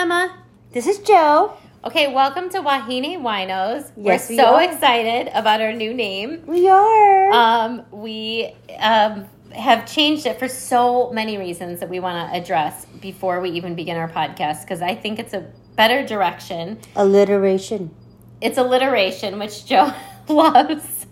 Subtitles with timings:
[0.00, 0.34] Emma.
[0.72, 1.52] This is Joe.
[1.84, 3.92] Okay, welcome to Wahine Winos.
[3.98, 4.62] Yes, We're we so are.
[4.62, 6.42] excited about our new name.
[6.46, 7.30] We are.
[7.32, 12.86] Um, we um, have changed it for so many reasons that we want to address
[13.02, 15.46] before we even begin our podcast because I think it's a
[15.76, 16.78] better direction.
[16.96, 17.94] Alliteration.
[18.40, 19.92] It's alliteration, which Joe
[20.30, 21.04] loves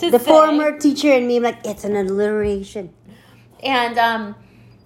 [0.00, 0.18] The say.
[0.18, 2.92] former teacher and me, I'm like, it's an alliteration.
[3.62, 4.34] And um,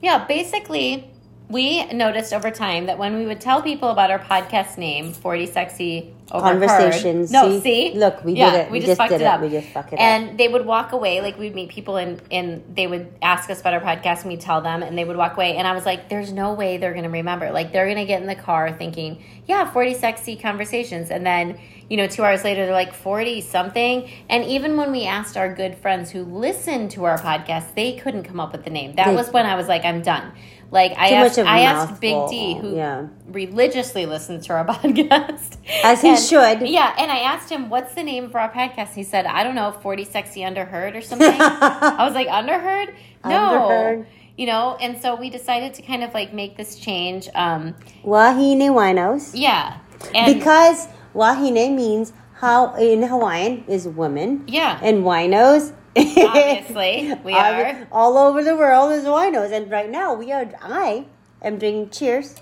[0.03, 1.10] yeah, basically,
[1.51, 5.47] we noticed over time that when we would tell people about our podcast name, 40
[5.47, 6.69] Sexy Overheard.
[6.69, 7.33] Conversations.
[7.33, 7.93] No, See?
[7.95, 8.67] Look, we did it.
[8.71, 9.27] We, We just, just fucked it it.
[9.27, 9.41] up.
[9.41, 10.01] We just fucked it up.
[10.01, 11.21] and they would walk away.
[11.21, 14.41] Like, we'd meet people and, and they would ask us about our podcast and we'd
[14.41, 15.57] tell them and they would walk away.
[15.57, 17.51] And I was like, there's no way they're going to remember.
[17.51, 21.11] Like, they're going to get in the car thinking, yeah, 40 Sexy Conversations.
[21.11, 24.09] And then, you know, two hours later, they're like 40 something.
[24.29, 28.23] And even when we asked our good friends who listened to our podcast, they couldn't
[28.23, 28.95] come up with the name.
[28.95, 30.31] That They- was when I was like, I'm done.
[30.73, 32.17] Like I Too asked, of asked Big.
[32.29, 33.07] D, who Yeah.
[33.29, 36.69] religiously listens to our podcast, As he And- should.
[36.69, 39.55] Yeah, and I asked him, "What's the name of our podcast?" He said, "I don't
[39.57, 42.93] know, Forty Sexy Underheard or something." I was like, "Underheard?
[43.25, 44.07] No." Underheard.
[44.37, 47.29] You know, and so we decided to kind of like make this change.
[47.35, 49.33] Um, Wahine Winos.
[49.35, 49.79] yeah,
[50.15, 54.45] and Because Wahine means how in Hawaiian is woman.
[54.47, 55.73] yeah, And winos.
[55.97, 57.87] Obviously we are.
[57.91, 59.53] All over the world is winos.
[59.53, 61.07] And right now we are, I
[61.43, 62.37] am drinking cheers.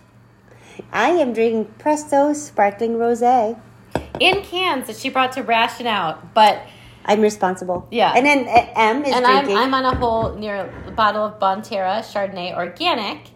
[0.92, 3.60] I am drinking Presto Sparkling Rosé.
[4.20, 6.62] in cans that she brought to ration out, but.
[7.04, 7.88] I'm responsible.
[7.90, 8.12] Yeah.
[8.14, 9.56] And then uh, M is and I'm, drinking.
[9.56, 13.30] I'm on a whole near a bottle of Bonterra Chardonnay organic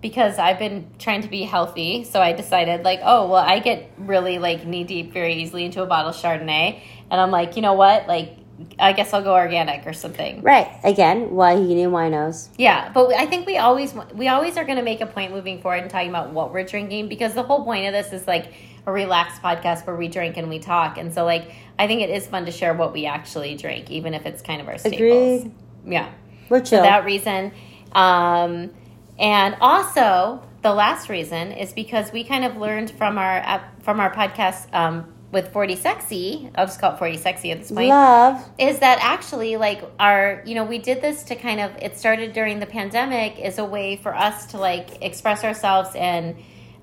[0.00, 2.02] because I've been trying to be healthy.
[2.02, 5.82] So I decided like, oh well, I get really like knee deep very easily into
[5.82, 8.36] a bottle of Chardonnay, and I'm like, you know what, like.
[8.78, 10.42] I guess I'll go organic or something.
[10.42, 10.70] right.
[10.84, 12.48] Again, Wahine Winos.
[12.58, 15.60] Yeah, but I think we always we always are going to make a point moving
[15.60, 18.52] forward and talking about what we're drinking because the whole point of this is like
[18.86, 22.10] a relaxed podcast where we drink and we talk, and so like I think it
[22.10, 25.42] is fun to share what we actually drink, even if it's kind of our staples.
[25.42, 25.54] Agreed.
[25.84, 26.10] Yeah.
[26.48, 27.52] We're For that reason.
[27.92, 28.70] Um,
[29.18, 34.12] and also, the last reason is because we kind of learned from our from our
[34.12, 36.50] podcast um, with Forty Sexy.
[36.54, 37.88] I'll just call it Forty Sexy at this point.
[37.88, 38.48] Love.
[38.58, 42.32] Is that actually like our you know we did this to kind of it started
[42.32, 46.36] during the pandemic as a way for us to like express ourselves and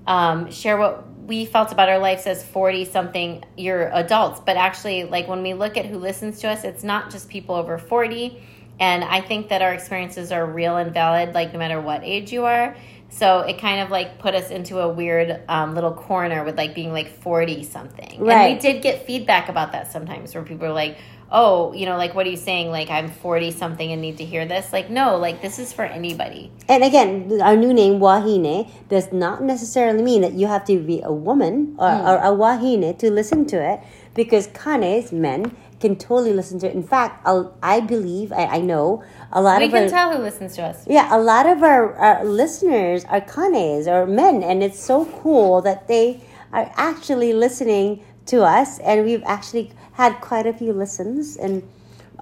[0.06, 5.04] um, share what we felt about our lives as 40 something year adults but actually
[5.04, 8.42] like when we look at who listens to us it's not just people over 40
[8.80, 12.32] and i think that our experiences are real and valid like no matter what age
[12.32, 12.76] you are
[13.10, 16.74] so it kind of like put us into a weird um, little corner with like
[16.74, 20.72] being like 40 something and we did get feedback about that sometimes where people are
[20.72, 20.96] like
[21.32, 22.70] oh you know like what are you saying?
[22.70, 24.72] Like i'm 40 something and need to hear this?
[24.72, 26.50] Like no like this is for anybody.
[26.68, 31.02] And again, our new name, Wahine, does not necessarily mean that you have to be
[31.02, 32.06] a woman or, Hmm.
[32.08, 33.80] or a Wahine to listen to it
[34.14, 36.74] because Kane is men, can totally listen to it.
[36.74, 39.02] In fact, I'll- I believe, I, I know,
[39.32, 41.62] a lot we of can our, tell who listens to us yeah, a lot of
[41.62, 46.20] our, our listeners are Kanes or men, and it's so cool that they
[46.52, 51.36] are actually listening to us, and we've actually had quite a few listens.
[51.36, 51.62] And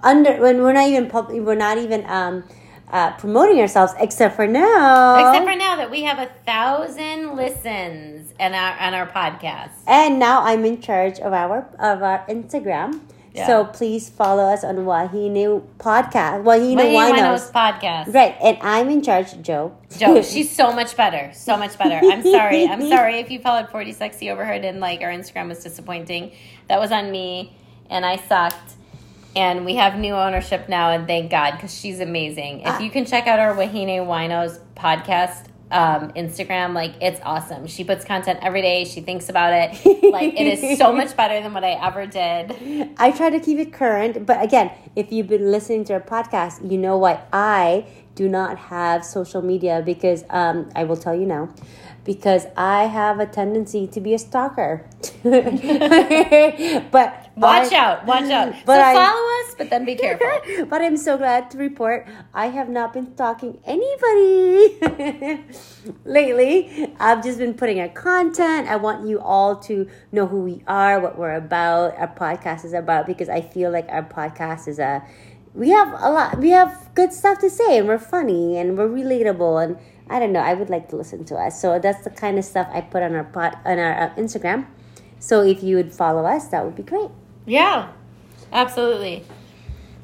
[0.03, 1.09] under when we're not even
[1.45, 2.43] we're not even um,
[2.91, 5.29] uh, promoting ourselves, except for now.
[5.29, 9.71] Except for now that we have a thousand listens on our on our podcast.
[9.87, 13.01] and now I'm in charge of our of our Instagram.
[13.33, 13.47] Yeah.
[13.47, 17.51] So please follow us on Wahine Podcast, Wahine Wahine Winos.
[17.51, 18.13] Podcast.
[18.13, 19.75] Right, and I'm in charge, Joe.
[19.97, 21.31] Joe, she's so much better.
[21.33, 22.05] So much better.
[22.05, 22.67] I'm sorry.
[22.67, 26.31] I'm sorry if you followed 40 Sexy Overheard and like our Instagram was disappointing.
[26.67, 27.55] That was on me
[27.89, 28.75] and I sucked.
[29.35, 32.61] And we have new ownership now, and thank God, because she's amazing.
[32.61, 32.79] If ah.
[32.79, 37.67] you can check out our Wahine Winos podcast um, Instagram, like it's awesome.
[37.67, 38.85] She puts content every day.
[38.85, 39.99] She thinks about it.
[40.09, 42.95] Like it is so much better than what I ever did.
[42.97, 46.69] I try to keep it current, but again, if you've been listening to our podcast,
[46.69, 47.85] you know why I
[48.15, 51.49] do not have social media because um, I will tell you now.
[52.03, 54.85] Because I have a tendency to be a stalker.
[55.23, 58.53] but Watch I- out, watch out.
[58.65, 60.65] But so I- follow us, but then be careful.
[60.69, 64.79] but I'm so glad to report I have not been stalking anybody
[66.05, 66.93] lately.
[66.99, 68.67] I've just been putting out content.
[68.67, 72.73] I want you all to know who we are, what we're about, our podcast is
[72.73, 75.03] about, because I feel like our podcast is a
[75.55, 78.87] we have a lot we have good stuff to say and we're funny and we're
[78.87, 79.77] relatable and
[80.09, 81.61] I don't know, I would like to listen to us.
[81.61, 84.65] So that's the kind of stuff I put on our pod on our uh, Instagram.
[85.19, 87.11] So if you would follow us, that would be great.
[87.49, 87.91] Yeah,
[88.53, 89.25] absolutely.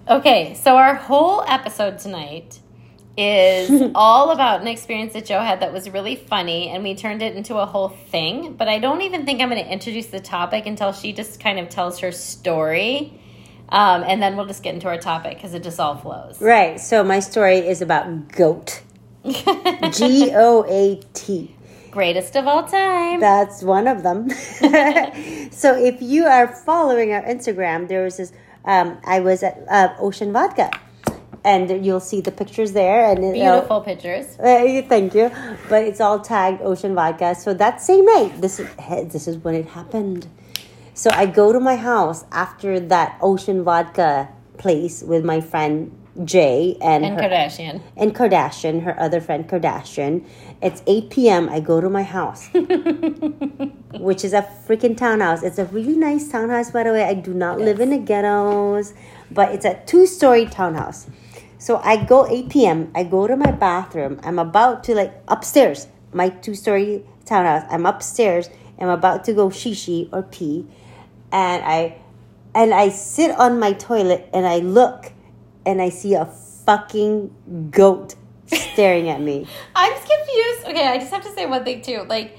[0.09, 2.59] Okay, so our whole episode tonight
[3.15, 7.21] is all about an experience that Joe had that was really funny, and we turned
[7.21, 8.53] it into a whole thing.
[8.53, 11.59] But I don't even think I'm going to introduce the topic until she just kind
[11.59, 13.13] of tells her story.
[13.69, 16.41] Um, and then we'll just get into our topic because it just all flows.
[16.41, 16.79] Right.
[16.79, 18.81] So my story is about goat.
[19.23, 21.54] G O A T.
[21.95, 23.21] Greatest of all time.
[23.21, 24.29] That's one of them.
[25.49, 28.33] so if you are following our Instagram, there was this.
[28.65, 30.71] Um, I was at uh, Ocean Vodka,
[31.45, 33.09] and you'll see the pictures there.
[33.09, 34.37] And uh, Beautiful pictures.
[34.39, 35.31] uh, thank you,
[35.69, 37.33] but it's all tagged Ocean Vodka.
[37.33, 38.67] So that same night, this is
[39.13, 40.27] this is when it happened.
[40.93, 44.27] So I go to my house after that Ocean Vodka
[44.57, 47.81] place with my friend Jay and, And her, Kardashian.
[47.97, 50.25] and Kardashian, her other friend Kardashian.
[50.61, 51.49] It's 8 p.m.
[51.49, 52.47] I go to my house,
[53.93, 55.43] which is a freaking townhouse.
[55.43, 57.03] It's a really nice townhouse, by the way.
[57.03, 58.93] I do not live in the ghettos,
[59.29, 61.07] but it's a two story townhouse.
[61.57, 62.91] So I go 8 p.m.
[62.95, 64.19] I go to my bathroom.
[64.23, 67.65] I'm about to like upstairs, my two story townhouse.
[67.69, 68.49] I'm upstairs.
[68.79, 70.67] I'm about to go shishi or pee,
[71.31, 71.97] and I
[72.53, 75.11] and I sit on my toilet and I look
[75.65, 78.15] and I see a fucking goat
[78.47, 79.47] staring at me.
[79.75, 80.67] I'm confused.
[80.67, 82.05] Okay, I just have to say one thing too.
[82.07, 82.37] Like,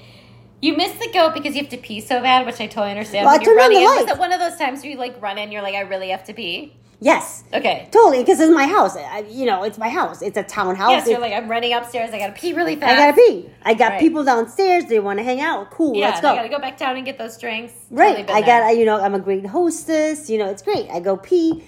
[0.61, 3.25] you miss the goat because you have to pee so bad, which I totally understand.
[3.25, 4.07] Well, I you're running the light.
[4.07, 6.23] it one of those times where you like run in, you're like, I really have
[6.25, 6.73] to pee?
[6.99, 7.43] Yes.
[7.53, 7.87] Okay.
[7.91, 8.97] Totally, because it's my house.
[8.97, 10.23] I, you know, it's my house.
[10.23, 10.89] It's a townhouse.
[10.89, 12.09] Yes, you're like, I'm running upstairs.
[12.11, 12.91] I gotta pee really fast.
[12.91, 13.49] I gotta pee.
[13.61, 13.99] I got Right.
[13.99, 14.85] people downstairs.
[14.85, 15.69] They want to hang out.
[15.69, 15.95] Cool.
[15.95, 17.73] Yeah, let's and I gotta go back down and get those drinks.
[17.91, 18.25] Right.
[18.25, 18.77] Totally I got.
[18.77, 20.27] You know, I'm a great hostess.
[20.27, 20.89] You know, it's great.
[20.89, 21.63] I go pee.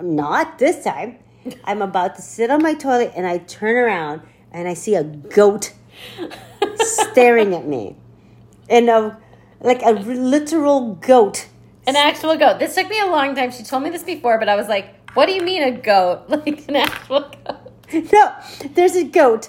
[0.00, 1.18] Not this time.
[1.64, 5.04] I'm about to sit on my toilet and I turn around and I see a
[5.04, 5.72] goat
[6.78, 7.96] staring at me,
[8.68, 9.18] and a
[9.60, 11.48] like a literal goat.
[11.86, 12.58] An actual goat.
[12.58, 13.50] This took me a long time.
[13.50, 16.24] She told me this before, but I was like, what do you mean a goat?
[16.28, 18.12] Like an actual goat?
[18.12, 18.32] No,
[18.74, 19.48] there's a goat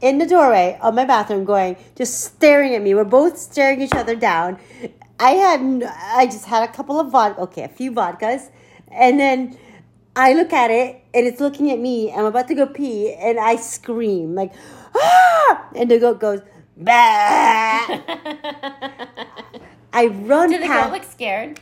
[0.00, 2.94] in the doorway of my bathroom going, just staring at me.
[2.94, 4.58] We're both staring each other down.
[5.18, 8.50] I had, I just had a couple of vodka, okay, a few vodkas,
[8.90, 9.58] and then
[10.16, 12.12] I look at it and it's looking at me.
[12.12, 14.52] I'm about to go pee, and I scream like,
[14.94, 15.68] ah!
[15.74, 16.40] And the goat goes,
[16.76, 16.90] bah!
[19.92, 20.90] I run Did the past.
[20.90, 21.60] goat look scared?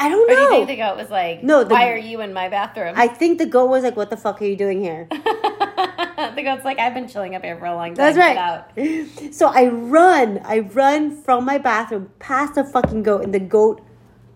[0.00, 2.20] I don't Or do you think the goat was like, No, the- why are you
[2.20, 2.94] in my bathroom?
[2.96, 6.64] I think the goat was like, "What the fuck are you doing here?" the goat's
[6.64, 8.14] like, I've been chilling up here for a long time.
[8.14, 8.64] That's right.
[9.34, 13.80] So I run, I run from my bathroom past the fucking goat, and the goat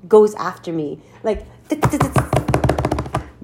[0.09, 1.47] goes after me, like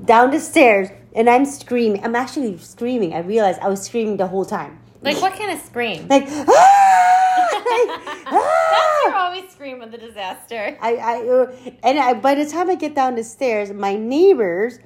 [0.08, 2.02] down the stairs, and I'm screaming.
[2.05, 3.12] I'm actually screaming.
[3.14, 6.08] I realized I was screaming the whole time, Like, what kind of scream?
[6.08, 7.49] like, ah!
[7.75, 7.90] Like,
[8.26, 9.02] ah!
[9.05, 10.76] You're always scream with the disaster.
[10.81, 11.52] I, I, uh,
[11.84, 14.81] and I, by the time I get down the stairs, my neighbors,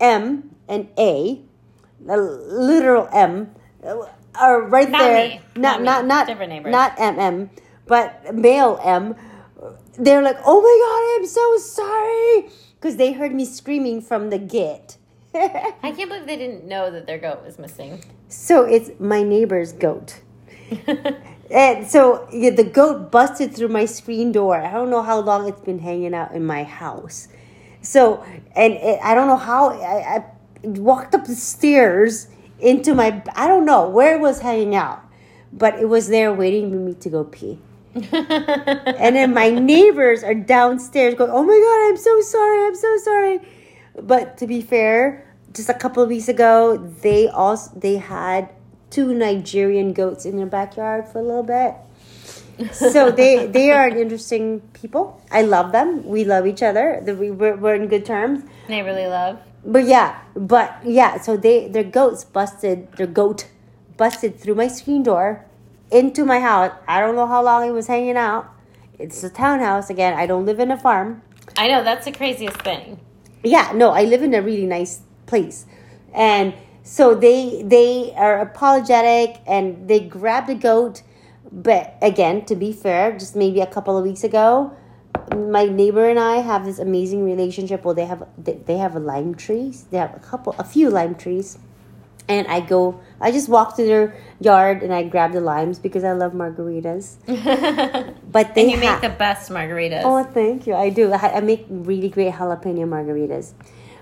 [0.00, 1.42] M and A,
[2.00, 3.50] literal M,
[3.84, 4.06] uh,
[4.38, 5.28] are right Not there.
[5.28, 5.40] me.
[5.56, 5.84] Not, Not me.
[5.86, 6.72] not, not, Different neighbors.
[6.72, 7.50] not MM,
[7.86, 9.14] but male M.
[9.98, 14.38] They're like, oh my god, I'm so sorry, because they heard me screaming from the
[14.38, 14.96] gate.
[15.34, 18.02] I can't believe they didn't know that their goat was missing.
[18.28, 20.20] so it's my neighbor's goat.
[21.50, 24.60] And so yeah, the goat busted through my screen door.
[24.60, 27.28] I don't know how long it's been hanging out in my house.
[27.80, 28.22] So,
[28.54, 30.24] and it, I don't know how I, I
[30.62, 32.28] walked up the stairs
[32.60, 33.22] into my.
[33.34, 35.00] I don't know where it was hanging out,
[35.52, 37.58] but it was there waiting for me to go pee.
[38.12, 42.66] And then my neighbors are downstairs going, "Oh my god, I'm so sorry.
[42.66, 43.40] I'm so sorry."
[44.00, 48.50] But to be fair, just a couple of weeks ago, they also they had
[48.90, 51.74] two Nigerian goats in their backyard for a little bit.
[52.72, 55.20] So they they are interesting people.
[55.30, 56.04] I love them.
[56.04, 57.00] We love each other.
[57.06, 58.42] We- We're, we're in good terms.
[58.68, 59.38] Neighborly really love.
[59.64, 61.20] But yeah, but yeah.
[61.20, 63.46] So they their goats busted their goat
[63.96, 65.44] busted through my screen door
[65.90, 66.72] into my house.
[66.86, 68.52] I don't know how long it was hanging out.
[68.98, 70.14] It's a townhouse again.
[70.14, 71.22] I don't live in a farm.
[71.56, 73.00] I know, that's the craziest thing.
[73.42, 75.66] Yeah, no, I live in a really nice place.
[76.12, 81.02] And so they they are apologetic and they grabbed the goat.
[81.50, 84.72] But again, to be fair, just maybe a couple of weeks ago,
[85.36, 87.84] my neighbor and I have this amazing relationship.
[87.84, 89.86] Well, they have they, they have a lime trees.
[89.90, 91.58] They have a couple, a few lime trees,
[92.28, 93.00] and I go.
[93.20, 97.16] I just walk to their yard and I grab the limes because I love margaritas.
[98.30, 100.02] But they and you make the best margaritas.
[100.04, 100.74] Oh, thank you.
[100.74, 101.12] I do.
[101.12, 103.54] I, I make really great jalapeno margaritas.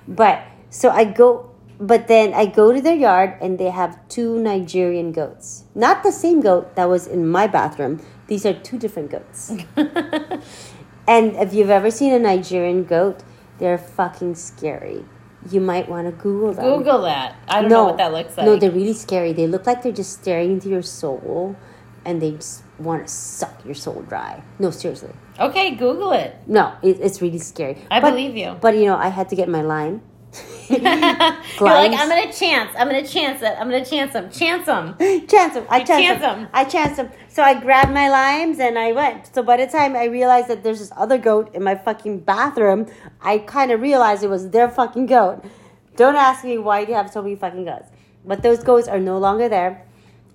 [0.08, 4.38] But so I go, but then I go to their yard and they have two
[4.38, 5.64] Nigerian goats.
[5.74, 8.02] Not the same goat that was in my bathroom.
[8.26, 9.50] These are two different goats.
[11.06, 13.22] and if you've ever seen a Nigerian goat,
[13.58, 15.04] they're fucking scary.
[15.50, 16.64] You might want to Google them.
[16.64, 17.36] Google that.
[17.48, 18.46] I don't know what that looks like.
[18.46, 19.32] No, they're really scary.
[19.32, 21.56] They look like they're just staring into your soul,
[22.04, 24.42] and they just want to suck your soul dry.
[24.58, 25.10] No, seriously.
[25.40, 26.36] okay, Google it.
[26.46, 27.78] No, it, it's really scary.
[27.90, 28.56] I But- believe you.
[28.60, 30.00] But you know, I had to get my line.
[30.68, 32.72] You're like, I'm gonna chance.
[32.76, 33.54] I'm gonna chance it.
[33.58, 34.30] I'm gonna chance them.
[34.30, 34.96] Chance them.
[35.28, 35.66] chance them.
[35.68, 36.40] I chance, chance them.
[36.40, 36.48] 'em.
[36.52, 37.10] I chanced them.
[37.28, 39.32] So I grabbed my limes and I went.
[39.34, 42.86] So by the time I realized that there's this other goat in my fucking bathroom,
[43.20, 45.44] I kind of realized it was their fucking goat.
[45.96, 47.88] Don't ask me why you have so many fucking goats.
[48.24, 49.84] But those goats are no longer there.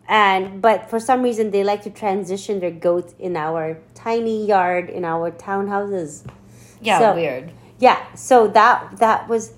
[0.08, 4.90] And but for some reason they like to transition their goats in our tiny yard
[4.90, 6.26] in our townhouses.
[6.82, 7.52] Yeah, So- weird.
[7.80, 9.54] Yeah, so that that was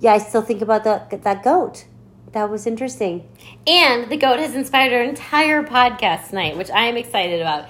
[0.00, 1.86] yeah, I still think about that that goat.
[2.32, 3.28] That was interesting.
[3.66, 7.68] And the goat has inspired our entire podcast tonight, which I am excited about.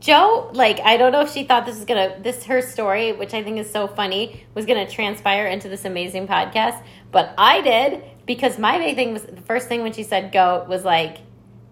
[0.00, 3.34] Joe, like, I don't know if she thought this was gonna this her story, which
[3.34, 6.82] I think is so funny, was gonna transpire into this amazing podcast.
[7.12, 10.68] But I did because my big thing was the first thing when she said goat
[10.68, 11.18] was like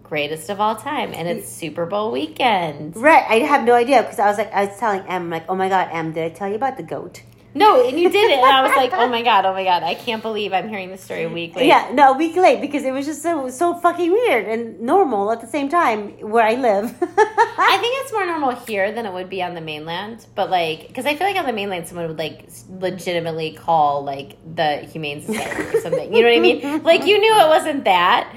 [0.03, 2.95] greatest of all time, and it's Super Bowl weekend.
[2.95, 5.55] Right, I have no idea because I was like, I was telling Em, like, oh
[5.55, 7.23] my god, Em, did I tell you about the goat?
[7.57, 9.81] No, and you did it, and I was like, oh my god, oh my god,
[9.81, 11.65] I can't believe I'm hearing this story a week late.
[11.65, 15.31] Yeah, no, a week late because it was just so so fucking weird and normal
[15.31, 16.85] at the same time where I live.
[17.01, 20.25] I think it's more normal here than it would be on the mainland.
[20.35, 24.37] But like, because I feel like on the mainland, someone would like legitimately call like
[24.55, 26.13] the Humane Society or something.
[26.13, 26.83] You know what I mean?
[26.87, 28.33] Like, you knew it wasn't that,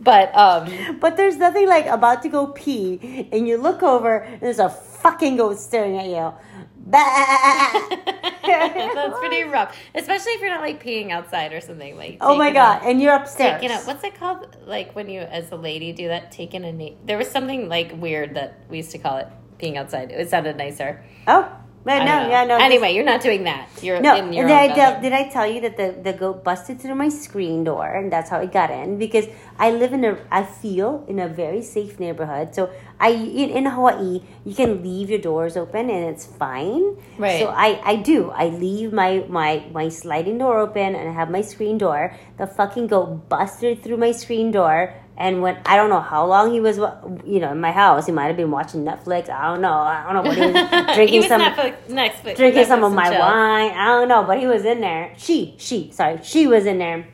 [0.00, 4.40] but um, but there's nothing like about to go pee and you look over and
[4.40, 6.34] there's a fucking goat staring at you.
[8.44, 9.74] That's pretty rough.
[9.94, 11.96] Especially if you're not like peeing outside or something.
[11.96, 13.60] Like, Oh my taking a- god, and you're upstairs.
[13.60, 14.56] Taking a, what's it called?
[14.66, 16.30] Like when you, as a lady, do that.
[16.32, 19.76] Taking a na- There was something like weird that we used to call it peeing
[19.76, 20.10] outside.
[20.12, 21.04] It sounded nicer.
[21.26, 21.50] Oh,
[21.86, 22.28] I no, know.
[22.30, 22.56] yeah, no.
[22.56, 23.68] this- Anyway, you're not doing that.
[23.82, 26.42] You're No, in your did I, tell, did I tell you that the, the goat
[26.42, 28.98] busted through my screen door and that's how it got in?
[28.98, 29.26] Because
[29.58, 32.54] I live in a, I feel in a very safe neighborhood.
[32.54, 36.96] So I in, in Hawaii, you can leave your doors open and it's fine.
[37.18, 37.40] Right.
[37.40, 38.30] So I, I do.
[38.30, 42.16] I leave my, my, my sliding door open and I have my screen door.
[42.38, 44.94] The fucking goat busted through my screen door.
[45.16, 46.78] And when I don't know how long he was,
[47.24, 49.30] you know, in my house, he might have been watching Netflix.
[49.30, 49.72] I don't know.
[49.72, 52.92] I don't know what he was drinking he was some Netflix, Netflix, drinking some of
[52.92, 53.20] my chill.
[53.20, 53.70] wine.
[53.70, 55.14] I don't know, but he was in there.
[55.16, 57.06] She, she, sorry, she was in there.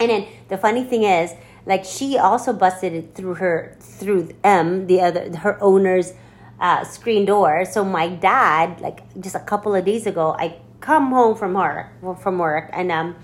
[0.00, 1.34] And then the funny thing is,
[1.66, 6.14] like she also busted it through her through M, the other her owner's
[6.58, 7.66] uh, screen door.
[7.66, 12.18] So my dad, like just a couple of days ago, I come home from work
[12.20, 13.16] from work and um.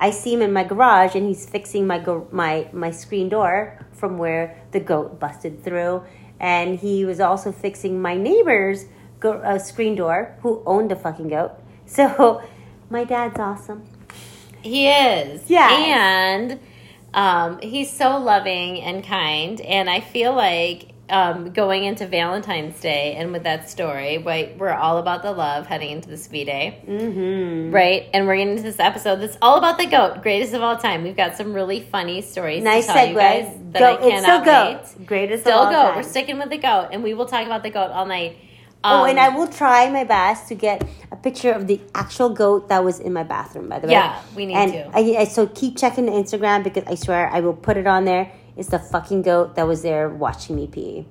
[0.00, 3.78] I see him in my garage, and he's fixing my go- my my screen door
[3.92, 6.02] from where the goat busted through,
[6.40, 8.86] and he was also fixing my neighbor's
[9.20, 11.52] go- uh, screen door, who owned a fucking goat.
[11.90, 12.40] So,
[12.88, 13.82] my dad's awesome.
[14.62, 15.50] He is.
[15.50, 15.68] Yeah.
[15.70, 16.60] And
[17.12, 19.60] um, he's so loving and kind.
[19.60, 24.72] And I feel like um, going into Valentine's Day and with that story, right, we're
[24.72, 26.82] all about the love heading into this V Day.
[26.86, 27.74] Mm-hmm.
[27.74, 28.08] Right?
[28.14, 31.02] And we're getting into this episode that's all about the goat, greatest of all time.
[31.02, 33.18] We've got some really funny stories Nice to tell you segue.
[33.18, 34.82] guys that Go- I it's still goat.
[34.98, 35.06] wait.
[35.06, 35.82] Greatest Still of all goat.
[35.88, 35.96] time.
[35.96, 36.88] We're sticking with the goat.
[36.92, 38.36] And we will talk about the goat all night.
[38.84, 42.30] oh, Um, and I will try my best to get a picture of the actual
[42.30, 43.68] goat that was in my bathroom.
[43.68, 44.90] By the way, Yeah, we need and to.
[44.94, 48.04] I, I, so keep checking the Instagram because I swear I will put it on
[48.04, 48.32] there.
[48.60, 51.06] It's the fucking goat that was there watching me pee.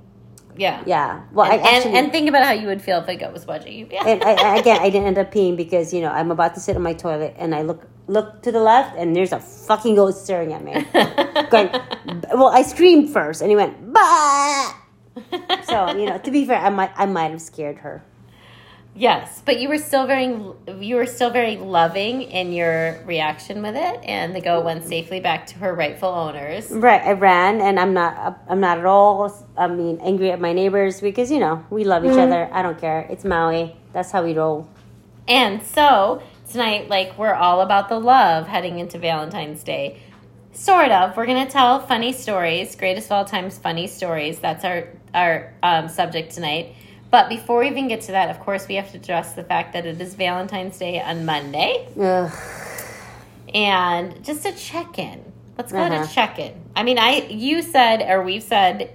[0.56, 0.84] Yeah.
[0.86, 1.24] Yeah.
[1.32, 3.34] Well, And, I actually, and, and think about how you would feel if a goat
[3.34, 3.88] was watching you.
[3.92, 4.04] Yeah.
[4.06, 6.60] and I, I- again, I didn't end up peeing because you know I'm about to
[6.60, 9.96] sit on my toilet and I look look to the left and there's a fucking
[9.96, 10.74] goat staring at me.
[11.50, 11.70] Going,
[12.34, 14.76] well, I screamed first and he went bah.
[15.64, 18.04] So you know, to be fair, I might I might have scared her.
[19.00, 20.26] Yes, but you were still very
[20.86, 25.22] you were still very loving in your reaction with it, and the goat went safely
[25.22, 26.70] back to her rightful owners.
[26.70, 28.42] Right, I ran, and I'm not.
[28.50, 29.34] I'm not at all.
[29.58, 32.50] I mean, angry at my neighbors because you know we love each other.
[32.52, 33.08] I don't care.
[33.10, 33.74] It's Maui.
[33.94, 34.68] That's how we roll.
[35.30, 40.02] And so tonight, like we're all about the love heading into Valentine's Day.
[40.52, 41.16] Sort of.
[41.16, 44.40] We're gonna tell funny stories, greatest of all times funny stories.
[44.40, 46.76] That's our our um, subject tonight.
[47.12, 49.74] But before we even get to that, of course, we have to address the fact
[49.74, 51.88] that it is Valentine's Day on Monday.
[52.00, 52.32] Ugh.
[53.54, 55.20] and just a check in.
[55.58, 56.06] Let's go Uh-huh.
[56.06, 56.54] to check in.
[56.76, 58.92] I mean, I you said or we've said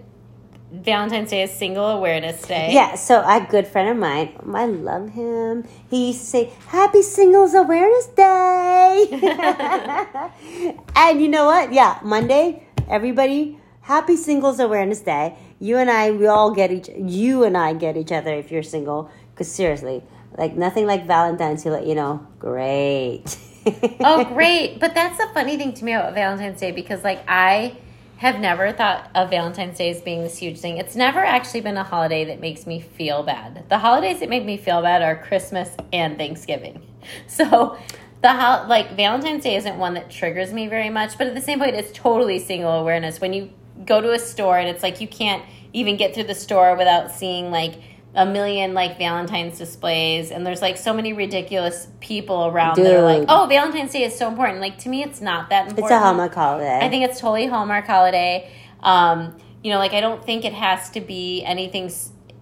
[0.73, 2.71] Valentine's Day is Single Awareness Day.
[2.73, 2.95] Yeah.
[2.95, 5.65] So a good friend of mine, I love him.
[5.91, 9.07] He used to say, "Happy Singles Awareness Day,"
[10.97, 11.73] and you know what?
[11.73, 13.59] Yeah, Monday, everybody.
[13.83, 15.37] Happy Singles Awareness Day.
[15.61, 16.89] You and I, we all get each.
[16.97, 19.11] You and I get each other if you're single.
[19.33, 20.03] Because seriously,
[20.37, 22.27] like nothing like Valentine's let you know.
[22.39, 23.37] Great.
[24.01, 24.79] oh, great.
[24.79, 27.77] But that's the funny thing to me about Valentine's Day because, like, I
[28.19, 30.77] have never thought of Valentine's Day as being this huge thing.
[30.77, 33.69] It's never actually been a holiday that makes me feel bad.
[33.69, 36.81] The holidays that make me feel bad are Christmas and Thanksgiving.
[37.27, 37.77] So,
[38.23, 41.41] the ho- like Valentine's Day isn't one that triggers me very much, but at the
[41.43, 43.21] same point, it's totally single awareness.
[43.21, 43.51] When you
[43.85, 47.11] go to a store and it's like you can't even get through the store without
[47.11, 47.75] seeing like
[48.15, 53.03] a million like Valentine's displays, and there's like so many ridiculous people around that are
[53.03, 55.87] like, "Oh, Valentine's Day is so important." Like to me, it's not that important.
[55.87, 56.79] It's a Hallmark holiday.
[56.81, 58.51] I think it's totally Hallmark holiday.
[58.81, 61.91] Um, you know, like I don't think it has to be anything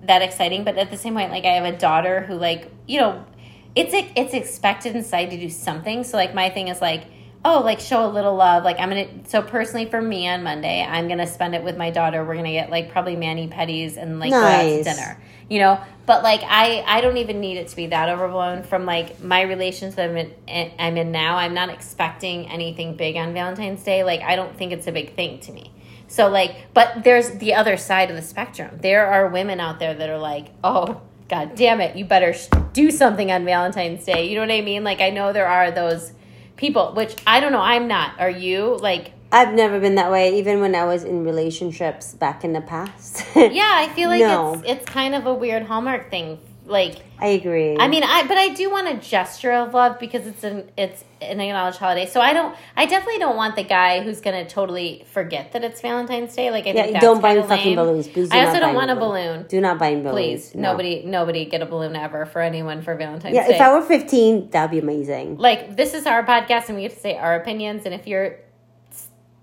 [0.02, 3.00] that exciting, but at the same point, like I have a daughter who, like, you
[3.00, 3.24] know,
[3.74, 6.04] it's it's expected inside to do something.
[6.04, 7.04] So like my thing is like,
[7.44, 8.64] oh, like show a little love.
[8.64, 9.08] Like I'm gonna.
[9.26, 12.24] So personally, for me on Monday, I'm gonna spend it with my daughter.
[12.24, 14.84] We're gonna get like probably mani pedis and like go out to Nice.
[14.84, 15.22] dinner.
[15.48, 18.86] You know, but like I I don't even need it to be that overblown from
[18.86, 21.36] like my relations that I'm in, eh, I'm in now.
[21.36, 24.02] I'm not expecting anything big on Valentine's Day.
[24.04, 25.72] Like I don't think it's a big thing to me.
[26.08, 28.78] So like, but there's the other side of the spectrum.
[28.80, 32.48] There are women out there that are like, oh god damn it, you better sh-
[32.72, 34.28] do something on Valentine's Day.
[34.28, 34.84] You know what I mean?
[34.84, 36.12] Like I know there are those
[36.62, 37.60] people, which I don't know.
[37.60, 38.18] I'm not.
[38.18, 39.12] Are you like?
[39.32, 43.24] I've never been that way, even when I was in relationships back in the past.
[43.36, 44.54] Yeah, I feel like No.
[44.54, 46.38] it's it's kind of a weird Hallmark thing.
[46.64, 47.76] Like I agree.
[47.76, 51.02] I mean, I but I do want a gesture of love because it's an it's
[51.20, 52.06] an acknowledged holiday.
[52.06, 52.54] So I don't.
[52.76, 56.50] I definitely don't want the guy who's gonna totally forget that it's Valentine's Day.
[56.52, 58.06] Like I yeah, think don't buy kinda fucking balloons.
[58.06, 59.46] Please I also don't want a balloon.
[59.48, 60.12] Do not buy balloons.
[60.12, 60.70] Please, No.
[60.70, 63.40] nobody nobody get a balloon ever for anyone for Valentine's Day.
[63.40, 63.54] Yeah, Day.
[63.56, 65.38] if I were 15, that'd be amazing.
[65.38, 67.86] like this is our podcast and we have to say our opinions.
[67.86, 68.36] And if you're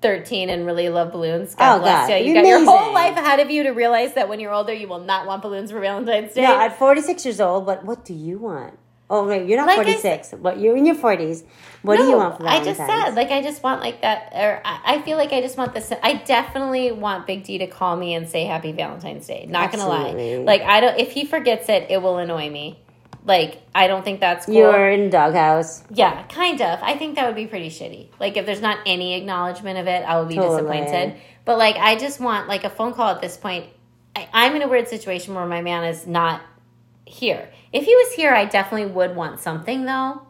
[0.01, 2.27] 13 and really love balloons, God Oh, bless God, you.
[2.27, 4.87] You got your whole life ahead of you to realize that when you're older, you
[4.87, 6.43] will not want balloons for Valentine's Day.
[6.43, 8.77] No, at 46 years old, what what do you want?
[9.11, 11.43] Oh, wait, you're not Like I 46, but you're in your 40s.
[11.81, 12.79] What do you want for Valentine's?
[12.79, 15.41] I just said, like, I just want like that, or I, I feel like I
[15.41, 15.91] just want this.
[16.03, 19.47] I definitely want Big D to call me and say Happy Valentine's Day.
[19.49, 20.99] Not gonna lie, like I don't.
[20.99, 22.79] If he forgets it, it will annoy me.
[23.25, 24.55] Like I don't think that's cool.
[24.55, 25.83] You're in doghouse.
[25.91, 26.79] Yeah, kind of.
[26.81, 28.07] I think that would be pretty shitty.
[28.19, 30.61] Like if there's not any acknowledgement of it, I will be Totally.
[30.61, 31.15] disappointed.
[31.45, 33.67] But like I just want like a phone call at this point.
[34.15, 36.41] I, I'm in a weird situation where my man is not
[37.05, 37.49] here.
[37.73, 40.21] If he was here, I definitely would want something though.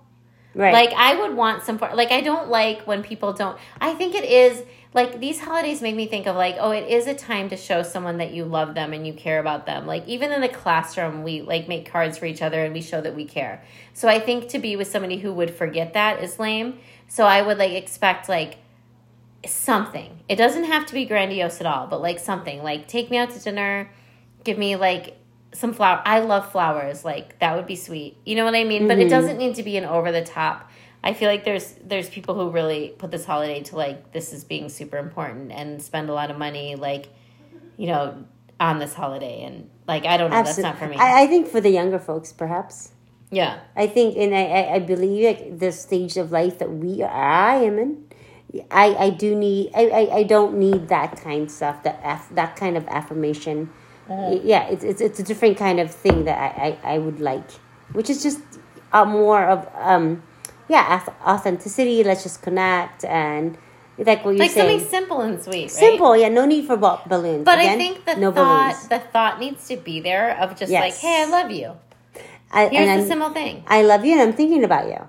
[0.55, 0.73] Right.
[0.73, 4.23] Like I would want some like I don't like when people don't I think it
[4.23, 7.57] is like these holidays make me think of like oh it is a time to
[7.57, 9.85] show someone that you love them and you care about them.
[9.85, 12.99] Like even in the classroom we like make cards for each other and we show
[13.01, 13.63] that we care.
[13.93, 16.79] So I think to be with somebody who would forget that is lame.
[17.07, 18.57] So I would like expect like
[19.45, 20.19] something.
[20.27, 22.63] It doesn't have to be grandiose at all, but like something.
[22.63, 23.91] Like take me out to dinner,
[24.43, 25.17] give me like
[25.53, 26.01] some flower.
[26.05, 27.05] I love flowers.
[27.05, 28.17] Like that would be sweet.
[28.25, 28.87] You know what I mean?
[28.87, 29.09] But it mm-hmm.
[29.09, 30.69] doesn't need to be an over the top.
[31.03, 34.43] I feel like there's there's people who really put this holiday to like this is
[34.43, 37.07] being super important and spend a lot of money like
[37.77, 38.25] you know
[38.59, 40.97] on this holiday and like I don't know that's not for me.
[40.97, 42.91] I, I think for the younger folks, perhaps.
[43.31, 43.59] yeah.
[43.75, 47.55] I think, and I, I, believe like the stage of life that we are, I
[47.55, 48.05] am in.
[48.69, 52.29] I, I do need I, I, I don't need that kind of stuff that aff,
[52.35, 53.69] that kind of affirmation.
[54.09, 54.39] Uh-huh.
[54.43, 57.49] Yeah, it's, it's it's a different kind of thing that I, I, I would like,
[57.93, 58.41] which is just
[58.91, 60.23] uh, more of um
[60.69, 62.03] yeah authenticity.
[62.03, 63.57] Let's just connect and
[63.97, 64.79] like what you're Like saying.
[64.79, 65.71] something simple and sweet, right?
[65.71, 66.29] Simple, yeah.
[66.29, 67.43] No need for ba- balloons.
[67.43, 68.87] But Again, I think the no thought balloons.
[68.87, 70.81] the thought needs to be there of just Yes.
[70.83, 71.73] like, hey, I love you.
[72.51, 73.63] I, Here's the simple thing.
[73.67, 75.01] I love you, and I'm thinking about you.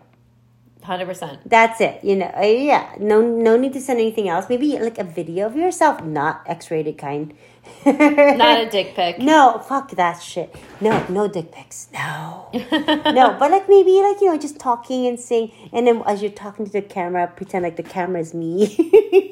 [0.82, 1.38] Hundred percent.
[1.48, 2.02] That's it.
[2.02, 2.94] You know, uh, yeah.
[2.98, 4.46] No, no need to send anything else.
[4.48, 7.32] Maybe like a video of yourself, not X-rated kind.
[7.86, 9.18] Not a dick pic.
[9.18, 10.54] No, fuck that shit.
[10.80, 11.88] No, no dick pics.
[11.92, 13.36] No, no.
[13.38, 16.66] But like maybe like you know just talking and saying, and then as you're talking
[16.66, 18.76] to the camera, pretend like the camera is me.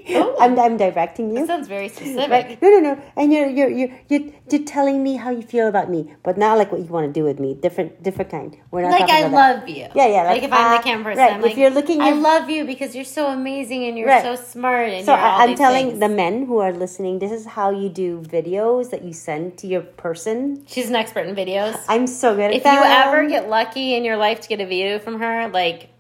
[0.41, 1.37] I'm I'm directing you.
[1.37, 2.31] That sounds very specific.
[2.31, 2.63] Right?
[2.63, 3.03] No, no, no.
[3.17, 6.59] And you're you're you're you're you're telling me how you feel about me, but not
[6.59, 7.55] like what you want to do with me.
[7.55, 8.57] Different different kind.
[8.71, 9.59] We're not Like I about that.
[9.61, 9.89] love you.
[9.95, 11.71] Yeah, yeah, Like, like, if I'm uh, the camera person, right, I'm if like, you're
[11.71, 14.23] looking I love you because you're so amazing and you're Right.
[14.23, 16.01] so smart and So I, I'm these telling things.
[16.01, 19.67] the men who are listening, this is how you do videos that you send to
[19.67, 20.65] your person.
[20.67, 21.79] She's an expert in videos.
[21.89, 22.79] I'm so good at that.
[22.83, 25.91] if you ever get lucky in your life to get a video from her, like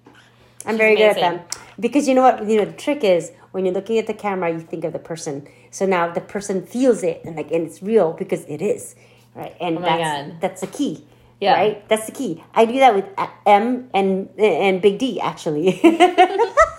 [0.66, 1.36] I'm very good at amazing.
[1.38, 1.46] them
[1.80, 2.46] because you know what?
[2.48, 4.98] You know the trick is when you're looking at the camera, you think of the
[4.98, 5.48] person.
[5.70, 8.94] So now the person feels it and like and it's real because it is
[9.34, 9.54] right.
[9.60, 10.40] And Oh my that's God.
[10.40, 11.04] that's the key.
[11.40, 11.54] Yeah.
[11.54, 11.88] Right.
[11.88, 12.42] That's the key.
[12.52, 15.80] I do that with uh, M and and Big D actually.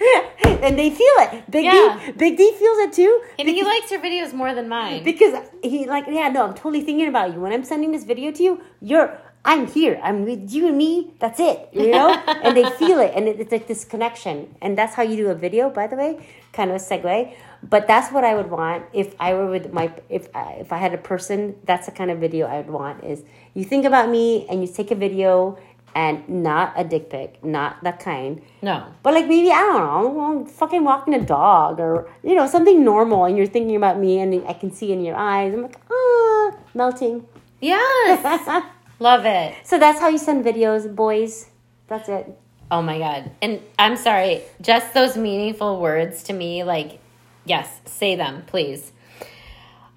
[0.44, 1.50] and they feel it.
[1.50, 2.00] Big Yeah.
[2.06, 3.22] D, Big D feels it too.
[3.38, 5.02] and he likes your videos more than mine.
[5.04, 7.40] Because he like, yeah, no, I'm totally thinking about you.
[7.40, 9.98] When I'm sending this video to you, you're I'm here.
[10.02, 11.14] I'm with you and me.
[11.18, 11.70] That's it.
[11.72, 12.10] You know?
[12.44, 13.12] and they feel it.
[13.14, 14.54] And it, it's like this connection.
[14.60, 16.26] And that's how you do a video, by the way.
[16.52, 17.34] Kind of a segue.
[17.62, 20.78] But that's what I would want if I were with my if I, if I
[20.78, 21.56] had a person.
[21.64, 23.04] That's the kind of video I would want.
[23.04, 23.22] Is
[23.54, 25.58] you think about me and you take a video
[25.94, 28.42] and not a dick pic, not that kind.
[28.62, 28.86] No.
[29.02, 32.84] But like maybe I don't know, I'm fucking walking a dog or you know something
[32.84, 35.52] normal, and you're thinking about me, and I can see in your eyes.
[35.54, 37.26] I'm like ah, melting.
[37.60, 38.64] Yes.
[38.98, 39.54] Love it.
[39.64, 41.48] So that's how you send videos, boys.
[41.88, 42.38] That's it.
[42.70, 43.30] Oh my god.
[43.42, 47.00] And I'm sorry, just those meaningful words to me like
[47.44, 48.92] yes, say them, please.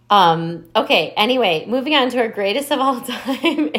[0.10, 3.72] Um okay, anyway, moving on to our greatest of all time.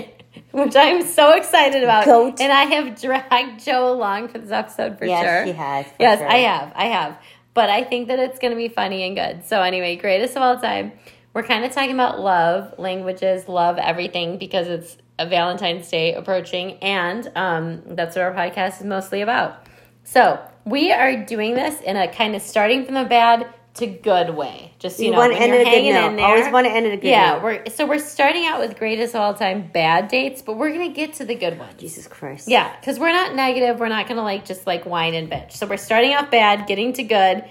[0.55, 2.05] Which I'm so excited about.
[2.05, 2.41] Goat.
[2.41, 5.47] And I have dragged Joe along for this episode for Yes, sure.
[5.47, 6.31] she has, for yes, sure.
[6.31, 6.73] I have.
[6.77, 7.19] I have.
[7.55, 9.45] But I think that it's going to be funny and good.
[9.47, 10.93] So, anyway, greatest of all time.
[11.33, 16.75] We're kind of talking about love, languages, love, everything because it's a Valentine's Day approaching.
[16.75, 19.67] And um, that's what our podcast is mostly about.
[20.05, 24.31] So, we are doing this in a kind of starting from the bad to good
[24.31, 24.73] way.
[24.79, 26.11] Just, you, You know, wanna end you're it a good note.
[26.11, 26.27] in there.
[26.27, 27.43] Always wanna end it a good Yeah, note.
[27.43, 30.89] we're so we're starting out with greatest of all time bad dates, but we're going
[30.89, 31.75] to get to the good ones.
[31.79, 32.47] Jesus Christ.
[32.49, 33.81] Yeah, because we're not negative.
[33.81, 35.53] We're not going to like just like whine and bitch.
[35.53, 37.45] So we're starting off bad, getting to good,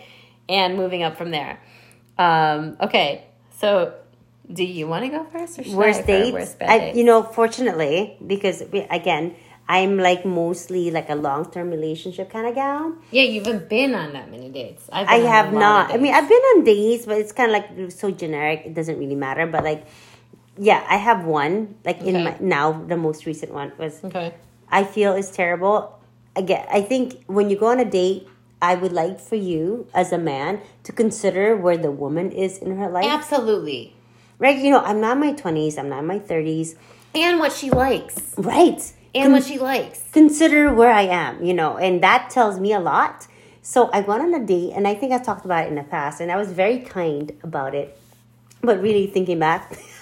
[0.48, 1.60] and moving up from there.
[2.18, 3.26] Um, okay,
[3.60, 3.94] so
[4.52, 6.32] do you want to go first or should Worst I dates.
[6.34, 6.98] Worst bad I, dates?
[6.98, 9.36] you know, fortunately, because we, again,
[9.68, 12.96] I'm like mostly like a long term relationship kind of gal.
[13.12, 14.90] yeah, you haven't been on that many dates.
[14.92, 15.94] I've I have a lot of not.
[15.94, 16.14] I mean.
[16.14, 18.64] I've been on dates, but it's kind of like so generic.
[18.66, 19.48] It doesn't really matter.
[19.48, 19.88] But like,
[20.58, 21.76] yeah, I have one.
[21.86, 24.34] Like in my now, the most recent one was okay.
[24.70, 26.00] I feel is terrible.
[26.36, 28.28] Again, I think when you go on a date,
[28.62, 32.78] I would like for you as a man to consider where the woman is in
[32.78, 33.06] her life.
[33.06, 33.94] Absolutely,
[34.40, 34.58] Right?
[34.58, 36.76] You know, I'm not in my 20s, I'm not in my 30s.
[37.14, 38.82] and what she likes, Right.
[39.16, 40.02] And what she likes.
[40.12, 43.28] consider where I am, you know, and that tells me a lot.
[43.62, 45.84] So I went on a date, and I think I've talked about it in the
[45.84, 47.98] past, and I was very kind about it.
[48.62, 49.72] But really thinking back,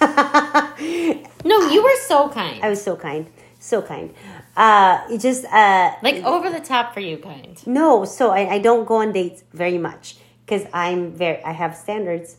[1.44, 3.26] No, you were so kind, I was so kind,
[3.58, 4.14] so kind.
[4.56, 7.60] Uh, it just uh, like over the top for you, kind.
[7.66, 11.76] No, so I, I don't go on dates very much because I'm very I have
[11.76, 12.36] standards.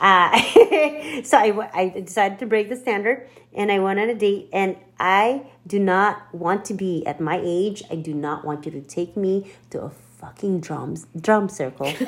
[0.00, 0.36] Uh,
[1.22, 5.46] so I decided to break the standard and I went on a date and I
[5.66, 7.82] do not want to be at my age.
[7.90, 11.92] I do not want you to take me to a fucking drums drum circle.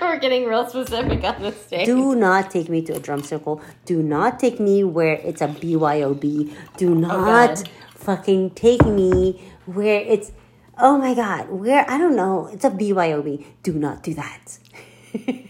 [0.00, 1.84] we're getting real specific on this day.
[1.84, 3.60] do not take me to a drum circle.
[3.84, 6.52] Do not take me where it's a BYOB.
[6.76, 7.68] Do not God.
[7.94, 10.32] fucking take me where it's
[10.78, 13.44] oh my god, where I don't know, it's a BYOB.
[13.62, 14.58] Do not do that.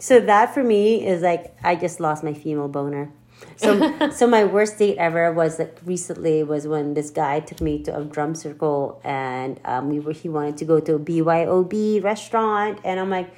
[0.00, 3.12] so that for me is like I just lost my female boner.
[3.56, 7.82] So so my worst date ever was like recently was when this guy took me
[7.84, 12.02] to a drum circle and um, we were he wanted to go to a BYOB
[12.02, 13.30] restaurant and I'm like,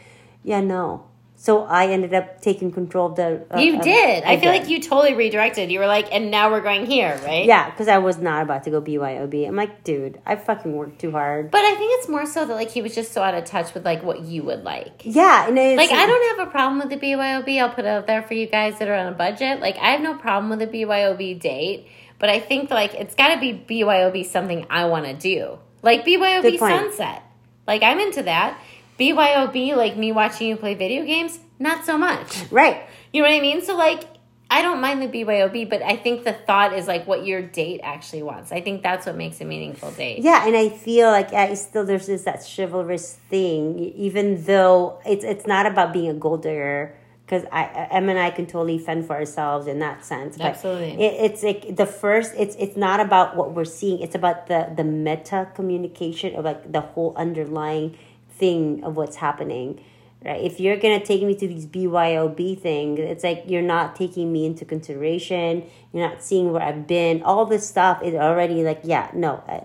[0.42, 1.04] yeah no.
[1.42, 3.44] So I ended up taking control of the.
[3.50, 4.22] Uh, You did.
[4.22, 5.72] I, feel like you totally redirected.
[5.72, 7.44] You were like, and now we're going here, right?
[7.44, 9.48] Yeah, because I was not about to go BYOB.
[9.48, 11.50] I'm like, dude, I fucking worked too hard.
[11.50, 13.74] But I think it's more so that like he was just so out of touch
[13.74, 15.02] with like what you would like.
[15.02, 17.60] Yeah, and it's Like I don't have a problem with the BYOB.
[17.60, 19.58] I'll put it out there for you guys that are on a budget.
[19.58, 21.88] Like I have no problem with a BYOB date,
[22.20, 25.58] but I think like it's got to be BYOB something I want to do.
[25.82, 27.24] Like BYOB sunset.
[27.66, 28.60] Like I'm into that.
[29.02, 32.44] BYOB like me watching you play video games, not so much.
[32.50, 32.82] right.
[33.12, 33.62] You know what I mean?
[33.62, 34.04] So like
[34.48, 37.80] I don't mind the BYOB, but I think the thought is like what your date
[37.82, 38.52] actually wants.
[38.52, 40.18] I think that's what makes a meaningful date.
[40.18, 45.24] Yeah, and I feel like I still there's this that chivalrous thing, even though it's
[45.24, 46.94] it's not about being a gold digger.
[47.24, 50.36] Because I, Em and I can totally fend for ourselves in that sense.
[50.36, 51.02] But Absolutely.
[51.02, 52.34] it, it's like the first.
[52.36, 54.00] It's it's not about what we're seeing.
[54.00, 57.96] It's about the the meta communication of like the whole underlying
[58.42, 59.78] thing of what's happening.
[60.24, 60.40] Right.
[60.40, 64.46] If you're gonna take me to these BYOB things, it's like you're not taking me
[64.46, 65.64] into consideration.
[65.92, 67.22] You're not seeing where I've been.
[67.24, 69.42] All this stuff is already like, yeah, no.
[69.48, 69.64] And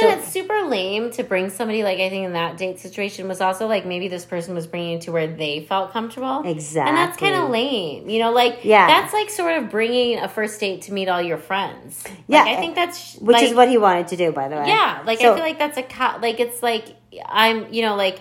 [0.00, 3.40] so- it's super lame to bring somebody like I think in that date situation was
[3.42, 6.42] also like maybe this person was bringing you to where they felt comfortable.
[6.44, 6.88] Exactly.
[6.88, 8.08] And that's kind of lame.
[8.08, 8.86] You know, like Yeah.
[8.86, 12.02] that's like sort of bringing a first date to meet all your friends.
[12.28, 14.56] Yeah, Like, I think that's which like, is what he wanted to do, by the
[14.56, 14.68] way.
[14.68, 17.94] Yeah, like So- I feel like that's a co- like it's like I'm, you know,
[17.94, 18.20] like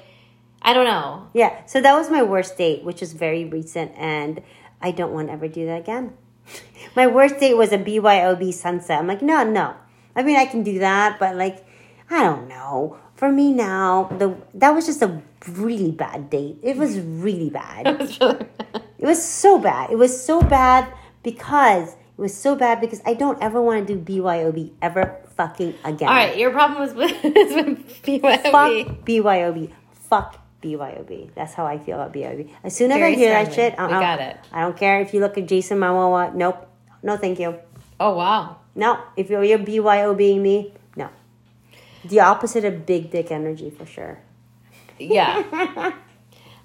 [0.68, 1.30] I don't know.
[1.34, 4.42] Yeah, so that was my worst date, which is very recent, and
[4.82, 6.12] I don't want to ever do that again.
[6.96, 9.00] my worst date was a BYOB sunset.
[9.00, 9.76] I'm like, no, no.
[10.14, 11.66] I mean, I can do that, but like,
[12.10, 12.98] I don't know.
[13.16, 16.60] For me now, the that was just a really bad date.
[16.62, 17.88] It was really bad.
[18.02, 18.82] It's really bad.
[19.00, 19.90] It was so bad.
[19.90, 20.92] It was so bad
[21.24, 25.76] because It was so bad because I don't ever want to do BYOB ever fucking
[25.86, 26.10] again.
[26.10, 28.52] All right, your problem was with, with BYOB.
[28.52, 29.72] Fuck BYOB.
[29.94, 31.34] Fuck BYOB.
[31.36, 32.50] That's how I feel about BYOB.
[32.64, 34.02] As soon as Very I hear that shit, I'm We out.
[34.02, 34.38] got it.
[34.52, 36.34] I don't care if you look at Jason Momoa.
[36.34, 36.68] Nope.
[37.04, 37.58] No, thank you.
[38.00, 38.58] Oh wow.
[38.76, 39.00] No.
[39.16, 41.10] If you're, you're BYOBing me, no.
[42.06, 44.20] The opposite of big dick energy for sure.
[45.00, 45.94] Yeah.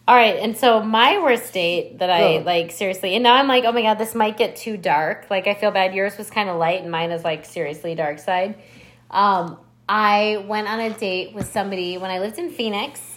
[0.08, 3.62] All right, and so my worst date that I like seriously, and now I'm like,
[3.64, 5.26] oh my god, this might get too dark.
[5.30, 5.94] Like I feel bad.
[5.94, 8.56] Yours was kind of light, and mine is like seriously dark side.
[9.12, 13.11] Um, I went on a date with somebody when I lived in Phoenix,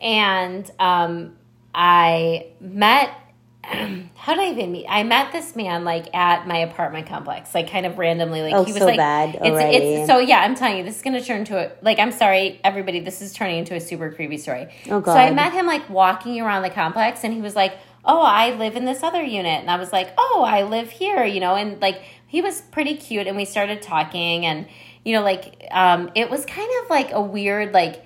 [0.00, 1.36] and um,
[1.74, 3.16] I met.
[3.64, 4.86] How did I even meet?
[4.88, 8.42] I met this man like at my apartment complex, like kind of randomly.
[8.42, 9.76] Like Oh, he was so like, bad it's, already.
[9.76, 10.40] it's so yeah.
[10.40, 11.98] I'm telling you, this is gonna turn to a like.
[11.98, 13.00] I'm sorry, everybody.
[13.00, 14.68] This is turning into a super creepy story.
[14.88, 15.12] Oh, god.
[15.12, 18.52] So I met him like walking around the complex, and he was like, "Oh, I
[18.54, 21.54] live in this other unit," and I was like, "Oh, I live here," you know,
[21.54, 24.66] and like he was pretty cute, and we started talking, and
[25.04, 28.04] you know, like um, it was kind of like a weird like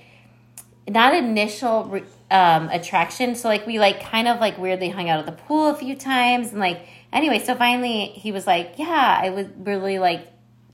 [0.89, 3.35] not initial re- um, attraction.
[3.35, 5.95] So like we like kind of like weirdly hung out at the pool a few
[5.97, 7.39] times, and like anyway.
[7.39, 10.27] So finally, he was like, "Yeah, I would really like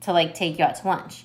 [0.02, 1.24] to like take you out to lunch,"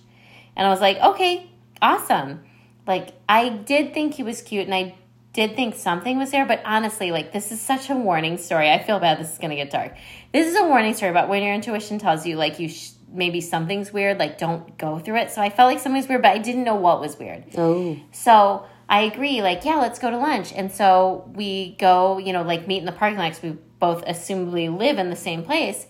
[0.56, 1.50] and I was like, "Okay,
[1.82, 2.42] awesome."
[2.88, 4.96] Like I did think he was cute, and I
[5.34, 8.70] did think something was there, but honestly, like this is such a warning story.
[8.70, 9.20] I feel bad.
[9.20, 9.94] This is gonna get dark.
[10.32, 12.70] This is a warning story about when your intuition tells you like you.
[12.70, 15.32] Sh- Maybe something's weird, like don't go through it.
[15.32, 17.46] So I felt like something was weird, but I didn't know what was weird.
[17.58, 17.96] Oh.
[18.12, 20.54] So I agree, like, yeah, let's go to lunch.
[20.54, 24.06] And so we go, you know, like meet in the parking lot because we both
[24.06, 25.88] assumably live in the same place.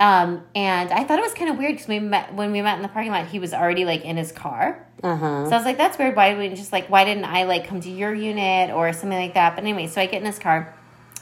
[0.00, 2.76] Um, and I thought it was kind of weird because we met when we met
[2.76, 4.86] in the parking lot, he was already like in his car.
[5.02, 5.44] Uh huh.
[5.46, 6.14] So I was like, that's weird.
[6.14, 9.34] Why didn't just like why didn't I like come to your unit or something like
[9.34, 9.56] that?
[9.56, 10.72] But anyway, so I get in his car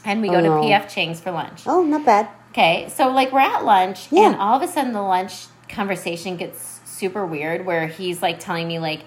[0.05, 0.61] and we go Oh, to no.
[0.61, 1.63] PF Chang's for lunch.
[1.65, 2.29] Oh, not bad.
[2.51, 4.27] Okay, so like we're at lunch, Yeah.
[4.27, 8.67] and all of a sudden the lunch conversation gets super weird where he's like telling
[8.67, 9.01] me like,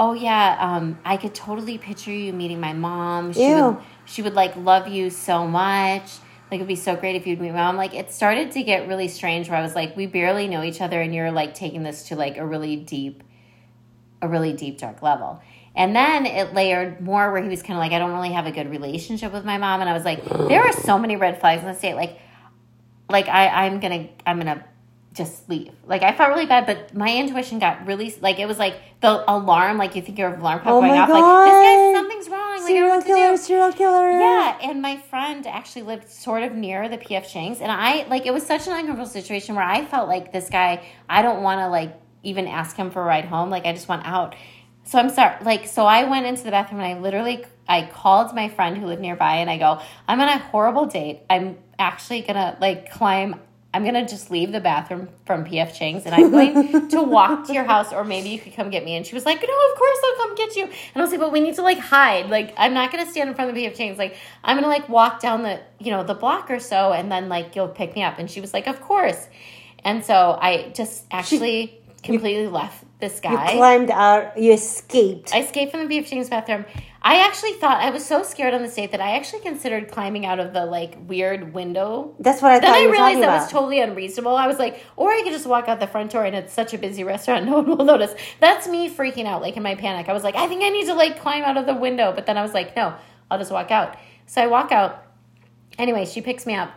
[0.00, 3.34] "Oh yeah, um, I could totally picture you meeting my mom.
[3.34, 6.10] She would, she would like love you so much.
[6.50, 8.88] Like it'd be so great if you'd meet my mom." Like it started to get
[8.88, 11.82] really strange where I was like, "We barely know each other, and you're like taking
[11.82, 13.22] this to like a really deep,
[14.22, 15.42] a really deep dark level."
[15.76, 18.46] And then it layered more where he was kind of like, I don't really have
[18.46, 19.80] a good relationship with my mom.
[19.80, 21.94] And I was like, there are so many red flags in the state.
[21.94, 22.18] Like,
[23.08, 24.64] like I, I'm gonna I'm gonna
[25.12, 25.72] just leave.
[25.86, 29.24] Like I felt really bad, but my intuition got really like it was like the
[29.30, 32.62] alarm, like you think your alarm clock Oh going off, like this guy something's wrong.
[32.62, 34.10] Like I don't know Serial to killer, serial killer.
[34.12, 38.26] Yeah, and my friend actually lived sort of near the PF Chang's, and I like
[38.26, 40.82] it was such an uncomfortable situation where I felt like this guy.
[41.08, 43.50] I don't want to like even ask him for a ride home.
[43.50, 44.36] Like I just want out.
[44.84, 45.42] So I'm sorry.
[45.44, 48.86] Like so, I went into the bathroom and I literally I called my friend who
[48.86, 51.22] lived nearby, and I go, I'm on a horrible date.
[51.28, 53.40] I'm actually gonna like climb.
[53.72, 57.52] I'm gonna just leave the bathroom from PF Chang's and I'm going to walk to
[57.52, 58.96] your house or maybe you could come get me.
[58.96, 60.64] And she was like, No, of course I'll come get you.
[60.64, 62.28] And I was like, But we need to like hide.
[62.30, 63.96] Like I'm not gonna stand in front of the PF Chang's.
[63.96, 67.28] Like I'm gonna like walk down the you know the block or so and then
[67.28, 68.18] like you'll pick me up.
[68.18, 69.28] And she was like, Of course.
[69.84, 73.52] And so I just actually completely left this guy.
[73.52, 74.36] You climbed out.
[74.36, 75.32] You escaped.
[75.34, 76.64] I escaped from the PF Chang's bathroom.
[77.02, 80.26] I actually thought I was so scared on the date that I actually considered climbing
[80.26, 83.24] out of the like weird window That's what I then thought Then I realized that
[83.24, 83.42] about.
[83.42, 84.36] was totally unreasonable.
[84.36, 86.74] I was like, or I could just walk out the front door and it's such
[86.74, 88.14] a busy restaurant, no one will notice.
[88.38, 90.08] That's me freaking out, like in my panic.
[90.08, 92.12] I was like, I think I need to like climb out of the window.
[92.14, 92.94] But then I was like, no,
[93.30, 93.96] I'll just walk out.
[94.26, 95.02] So I walk out.
[95.78, 96.70] Anyway, she picks me up.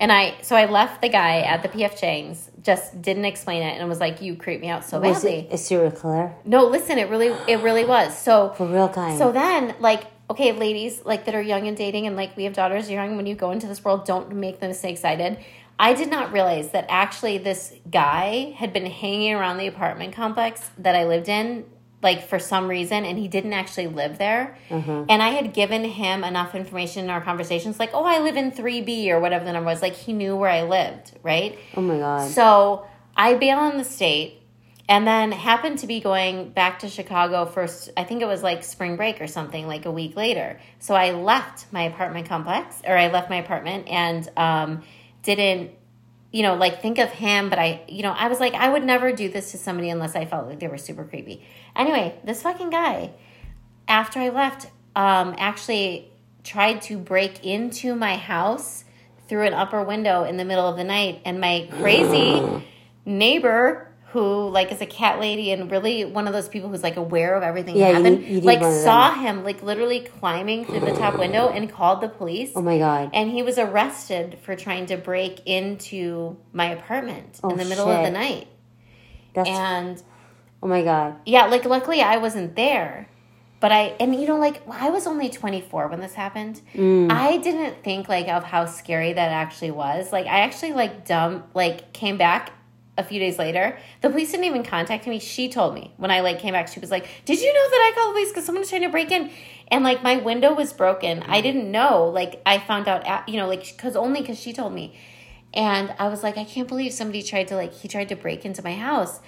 [0.00, 3.78] And I, so I left the guy at the PF Chang's, just didn't explain it,
[3.78, 6.34] and was like, "You creep me out so was badly." it a serial killer?
[6.46, 8.16] No, listen, it really, it really was.
[8.16, 9.18] So For real kind.
[9.18, 12.54] so then, like, okay, ladies, like that are young and dating, and like we have
[12.54, 13.16] daughters young.
[13.18, 15.38] When you go into this world, don't make the mistake I did.
[15.78, 20.70] I did not realize that actually this guy had been hanging around the apartment complex
[20.78, 21.64] that I lived in,
[22.02, 24.56] like for some reason, and he didn't actually live there.
[25.08, 28.50] And I had given him enough information in our conversations, like, oh, I live in
[28.52, 29.82] three B or whatever the number was.
[29.82, 31.58] Like he knew where I lived, right?
[31.76, 32.30] oh my god.
[32.30, 32.86] So
[33.16, 34.38] I bail on the state
[34.88, 37.90] and then happened to be going back to Chicago first.
[37.96, 40.58] I think it was like spring break or something, like a week later.
[40.78, 44.82] So I left my apartment complex or I left my apartment and um,
[45.22, 45.72] didn't,
[46.32, 47.50] you know, like think of him.
[47.50, 50.14] But I, you know, I was like, I would never do this to somebody unless
[50.14, 51.44] I felt like they were super creepy.
[51.74, 53.12] Anyway, this fucking guy,
[53.88, 54.66] after I left,
[54.96, 56.10] um, actually
[56.44, 58.84] tried to break into my house
[59.28, 61.20] through an upper window in the middle of the night.
[61.24, 62.64] And my crazy
[63.04, 66.96] neighbor who like is a cat lady and really one of those people who's like
[66.96, 68.20] aware of everything Yeah, you happened.
[68.20, 72.00] need- you need like saw him like literally climbing through the top window and called
[72.00, 72.50] the police.
[72.56, 73.10] Oh my god.
[73.14, 77.88] and he was arrested for trying to break into my apartment Oh, in the middle
[77.88, 78.48] of the night.
[79.34, 80.02] That's and
[80.62, 81.14] oh my god.
[81.24, 83.08] yeah like luckily i wasn't there.
[83.60, 86.60] But i and you know like i was only 24 when this happened.
[86.74, 87.12] Mm.
[87.12, 90.12] i didn't think like of how scary that actually was.
[90.12, 92.52] Like i actually like dumb like came back
[92.98, 95.18] a few days later the police didn't even contact me.
[95.18, 96.68] She told me when i like came back.
[96.68, 98.28] She was like did you know that i called the police?
[98.30, 99.30] Because someone was trying to break in.
[99.68, 101.22] And like my window was broken.
[101.22, 102.06] I didn't know.
[102.08, 104.96] Like i found out at, you know like because only because she told me.
[105.54, 108.44] And i was like i can't believe somebody tried to like he tried to break
[108.44, 109.20] into my house.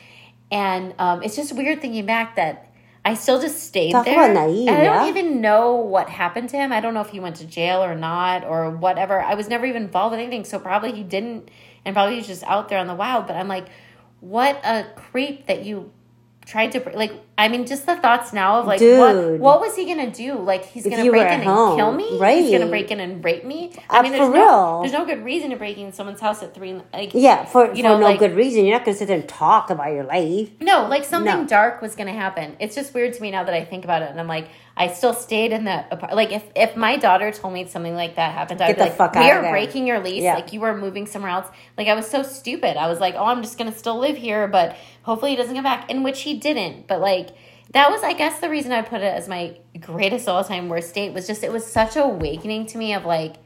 [0.51, 2.73] And um, it's just weird thinking back that
[3.05, 4.33] I still just stayed Talk there.
[4.33, 5.09] naive, I don't yeah?
[5.09, 6.73] even know what happened to him.
[6.73, 9.21] I don't know if he went to jail or not or whatever.
[9.21, 11.51] I was never even involved with anything, so probably he didn't,
[11.85, 13.27] and probably he's just out there on the wild.
[13.27, 13.67] But I'm like,
[14.21, 15.91] what a creep that you
[16.47, 17.13] tried to like.
[17.39, 19.41] I mean, just the thoughts now of like, what Dude.
[19.41, 20.35] what was he gonna do?
[20.39, 22.19] Like he's gonna break in at and kill me.
[22.19, 22.41] right.
[22.43, 23.73] He's gonna break in and rape me.
[23.77, 24.81] Uh, I mean, there's for no real.
[24.83, 26.81] there's no good reason to break in someone's house at three.
[26.93, 28.65] Like Yeah, for, You for know, no like- good reason.
[28.65, 30.51] You're not gonna sit there and talk about your life.
[30.61, 31.45] No, like something No.
[31.47, 32.57] dark was to happen.
[32.61, 34.89] It's just weird to me now that I think about it, and I'm like, I
[34.89, 36.15] still stayed in the apartment.
[36.15, 38.89] Like, if if my daughter told me something like that happened, I'd Get be the
[38.89, 40.23] like, fuck "We out of are there." breaking your lease.
[40.23, 40.35] Yeah.
[40.35, 42.77] Like, you are moving somewhere else." Like, I was so stupid.
[42.77, 45.55] I was like, "Oh, I'm just going to still live here, but hopefully he doesn't
[45.55, 46.87] come back." In which he didn't.
[46.89, 47.29] But like,
[47.73, 50.95] that was, I guess, the reason I put it as my greatest all time worst
[50.95, 53.37] date was just it was such a awakening to me of like,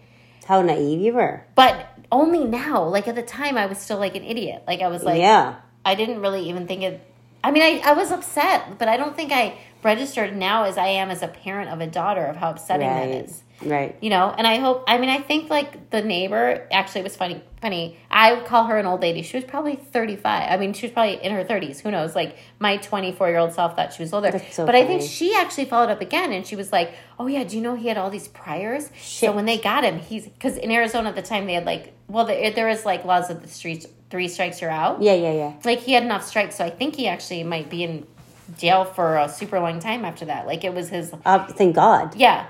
[0.46, 1.44] How naive you were.
[1.56, 2.84] but only now.
[2.84, 4.62] Like at the time, I was still like an idiot.
[4.66, 5.56] Like I was like, yeah.
[5.84, 7.00] I didn't really even think it.
[7.44, 10.88] I mean, I, I was upset, but I don't think I registered now as I
[10.88, 13.24] am as a parent of a daughter of how upsetting that Right.
[13.24, 13.42] is.
[13.62, 13.96] Right.
[14.02, 14.84] You know, and I hope.
[14.86, 17.40] I mean, I think like the neighbor actually was funny.
[17.62, 17.96] Funny.
[18.10, 19.22] I would call her an old lady.
[19.22, 20.50] She was probably thirty five.
[20.50, 21.80] I mean, she was probably in her thirties.
[21.80, 22.14] Who knows?
[22.14, 24.38] Like my twenty four year old self thought she was older.
[24.50, 27.44] So but I think she actually followed up again, and she was like, "Oh yeah,
[27.44, 28.90] do you know he had all these priors?
[28.94, 29.30] Shit.
[29.30, 31.94] So when they got him, he's because in Arizona at the time they had like
[32.08, 33.86] well, there, there was like laws of the streets.
[34.08, 35.52] Three strikes you're out Yeah, yeah, yeah.
[35.64, 38.06] like he had enough strikes, so I think he actually might be in
[38.58, 40.46] jail for a super long time after that.
[40.46, 42.14] Like it was his Uh, thank God.
[42.16, 42.46] yeah.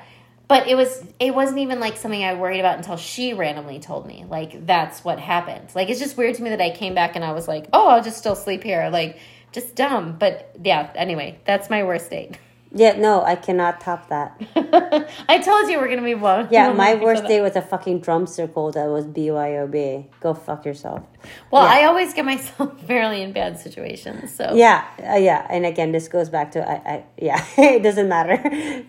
[0.49, 4.07] But it was it wasn't even like something I worried about until she randomly told
[4.07, 4.25] me.
[4.29, 5.71] Like that's what happened.
[5.75, 7.89] Like it's just weird to me that I came back and I was like, "Oh,
[7.89, 9.19] I'll just still sleep here." Like
[9.51, 10.17] just dumb.
[10.19, 12.39] But yeah, anyway, that's my worst date.
[12.77, 14.39] Yeah, no, I cannot top that.
[15.29, 16.49] I told you we're going to be one.
[16.51, 20.05] Yeah, my worst day was a fucking drum circle that was BYOB.
[20.21, 21.03] Go fuck yourself.
[21.51, 21.81] Well, Yeah.
[21.83, 24.35] I always get myself fairly in bad situations.
[24.35, 25.47] So Yeah, uh, yeah.
[25.49, 28.37] And again, this goes back to, I, I yeah, it doesn't matter.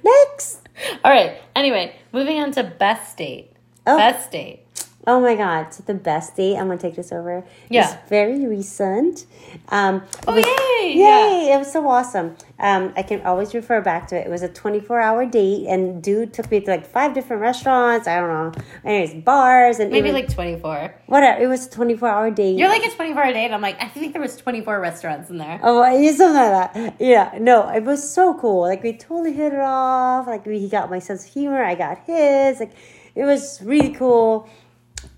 [0.03, 0.67] Next.
[1.03, 1.37] All right.
[1.55, 3.53] Anyway, moving on to best date.
[3.85, 3.97] Oh.
[3.97, 4.66] Best date.
[5.09, 5.73] Oh my god!
[5.73, 6.57] So the best date.
[6.57, 7.45] I'm gonna take this over.
[7.69, 7.93] Yeah.
[7.93, 9.25] It's very recent.
[9.69, 10.93] Um, Oh, was- yay!
[10.97, 11.51] Yay!
[11.53, 12.35] It was so awesome.
[12.59, 14.27] Um, I can always refer back to it.
[14.27, 18.05] It was a 24 hour date, and dude took me to like five different restaurants.
[18.05, 20.93] I don't know, anyways, bars and Maybe was- like 24.
[21.05, 21.41] whatever.
[21.41, 22.57] It was a 24 hour date.
[22.59, 23.51] You're like a 24 hour date.
[23.53, 25.59] I'm like, I think there was 24 restaurants in there.
[25.63, 26.95] Oh, yeah, something like that.
[26.99, 28.61] Yeah, no, it was so cool.
[28.61, 30.27] Like we totally hit it off.
[30.27, 32.59] Like we, he got my sense of humor, I got his.
[32.59, 32.73] Like
[33.15, 34.49] it was really cool.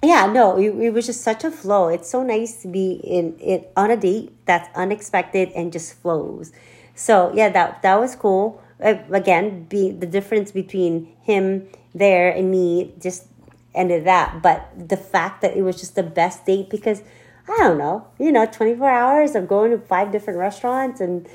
[0.02, 1.90] Yeah, no, it, it was just such a flow.
[1.90, 6.54] It's so nice to be in it on a date that's unexpected and just flows.
[6.96, 8.62] So yeah, that that was cool.
[8.82, 13.28] Uh, again, be the difference between him there and me just
[13.76, 14.42] ended that.
[14.42, 17.04] But the fact that it was just the best date because
[17.50, 21.28] I don't know, you know, twenty four hours of going to five different restaurants and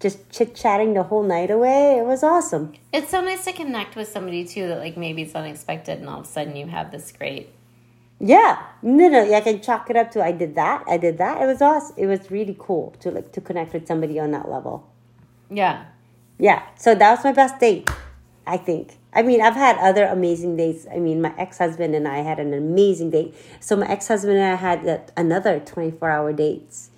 [0.00, 1.98] just chit chatting the whole night away.
[1.98, 2.72] It was awesome.
[2.92, 6.20] It's so nice to connect with somebody too that like maybe it's unexpected and all
[6.20, 7.50] of a sudden you have this great.
[8.20, 11.40] Yeah, no, no, I can chalk it up to I did that, I did that.
[11.40, 11.94] It was awesome.
[11.96, 14.88] It was really cool to like to connect with somebody on that level.
[15.50, 15.84] Yeah.
[16.38, 17.88] Yeah, so that was my best date,
[18.46, 18.98] I think.
[19.12, 20.86] I mean, I've had other amazing dates.
[20.92, 23.34] I mean, my ex husband and I had an amazing date.
[23.60, 26.90] So my ex husband and I had uh, another twenty four hour dates.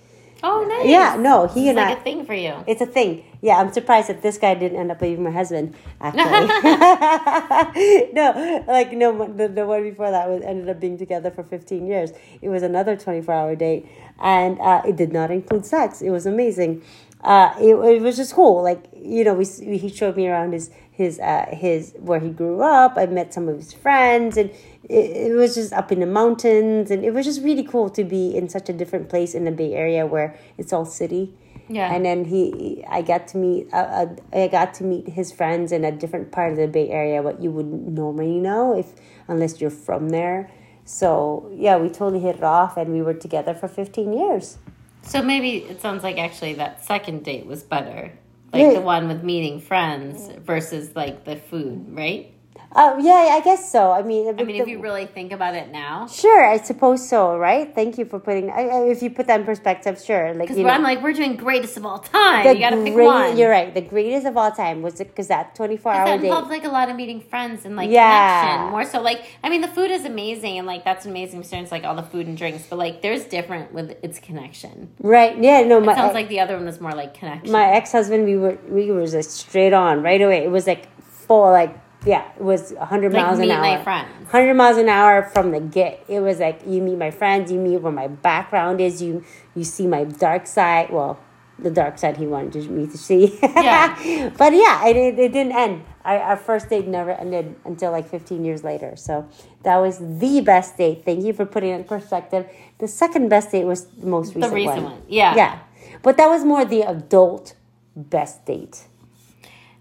[0.43, 0.87] Oh, nice.
[0.87, 1.99] Yeah, no, he and It's and like I.
[1.99, 2.55] a thing for you.
[2.67, 3.23] It's a thing.
[3.41, 5.75] Yeah, I'm surprised that this guy didn't end up leaving my husband.
[5.99, 6.47] Actually,
[8.13, 11.85] no, like no, the, the one before that was ended up being together for 15
[11.85, 12.11] years.
[12.41, 13.87] It was another 24 hour date,
[14.19, 16.01] and uh, it did not include sex.
[16.01, 16.83] It was amazing.
[17.23, 18.63] Uh, it, it was just cool.
[18.63, 22.29] Like you know, we, we he showed me around his his uh, his where he
[22.29, 22.93] grew up.
[22.97, 24.51] I met some of his friends, and
[24.91, 28.03] it, it was just up in the mountains, and it was just really cool to
[28.03, 31.33] be in such a different place in the Bay Area where it's all city.
[31.69, 31.93] Yeah.
[31.93, 35.71] And then he, I got to meet, uh, uh, I got to meet his friends
[35.71, 38.87] in a different part of the Bay Area, what you wouldn't normally know if
[39.27, 40.51] unless you're from there.
[40.83, 44.57] So yeah, we totally hit it off, and we were together for fifteen years.
[45.03, 48.11] So maybe it sounds like actually that second date was better.
[48.51, 48.73] Like Yeah.
[48.73, 52.30] the one with meeting friends versus like the food, right?
[52.73, 53.91] Uh, yeah, I guess so.
[53.91, 56.07] I mean, I mean, if you really think about it now.
[56.07, 57.73] Sure, I suppose so, right?
[57.75, 58.49] Thank you for putting.
[58.49, 60.29] I, I, if you put that in perspective, sure.
[60.33, 62.45] Like Because you know, I'm like, we're doing greatest of all time.
[62.45, 63.37] the you gotta pick great- one.
[63.37, 63.73] You're right.
[63.73, 66.89] The greatest of all time was because that 24 hour That involved like a lot
[66.89, 68.41] of meeting friends and like Yeah.
[68.41, 68.71] connection.
[68.71, 71.71] More so, like I mean, the food is amazing and like that's an amazing experience,
[71.73, 72.67] like all the food and drinks.
[72.69, 74.93] But like, there's different with its connection.
[75.01, 75.37] Right?
[75.37, 75.63] Yeah.
[75.63, 77.51] No, my It sounds like the other one was more like connection.
[77.51, 78.23] my ex husband.
[78.25, 80.45] We were we were just straight on right away.
[80.45, 80.87] It was like
[81.27, 81.75] full like
[82.05, 82.31] yeah.
[82.35, 83.61] It was 100 like miles an hour.
[83.61, 84.11] my friends.
[84.31, 86.03] 100 miles an hour from the get.
[86.07, 89.23] It was like you meet my friends, you meet where my background is, you
[89.55, 90.89] you see my dark side.
[90.91, 91.19] Well,
[91.59, 93.37] the dark side he wanted me to see.
[93.41, 94.31] Yeah.
[94.37, 95.83] but yeah, it, it, it didn't end.
[96.03, 98.95] Our, our first date never ended until like 15 years later.
[98.95, 99.27] So
[99.63, 101.03] that was the best date.
[101.05, 102.47] Thank you for putting it in perspective.
[102.79, 104.93] The second best date was the most recent, the recent one.
[104.93, 105.01] one.
[105.07, 105.35] Yeah.
[105.35, 105.59] Yeah.
[106.01, 107.53] But that was more the adult
[107.95, 108.87] best date.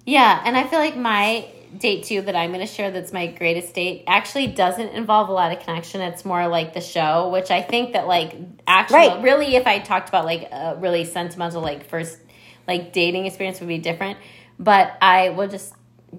[0.04, 1.46] Yeah, and I feel like my
[1.78, 5.32] date two that I'm going to share that's my greatest date actually doesn't involve a
[5.32, 6.00] lot of connection.
[6.00, 8.34] It's more like the show, which I think that like
[8.66, 9.22] actually Right.
[9.22, 12.18] really if I talked about like a really sentimental like first
[12.66, 14.18] like dating experience would be different.
[14.58, 15.74] But I will just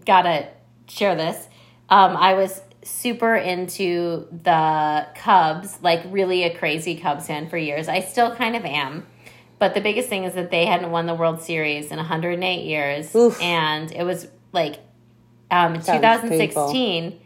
[0.05, 0.47] gotta
[0.87, 1.47] share this.
[1.89, 7.87] Um, I was super into the Cubs, like really a crazy Cubs fan for years.
[7.87, 9.05] I still kind of am.
[9.59, 13.13] But the biggest thing is that they hadn't won the World Series in 108 years.
[13.15, 13.39] Oof.
[13.41, 14.79] And it was like
[15.51, 17.19] um, in Sounds 2016,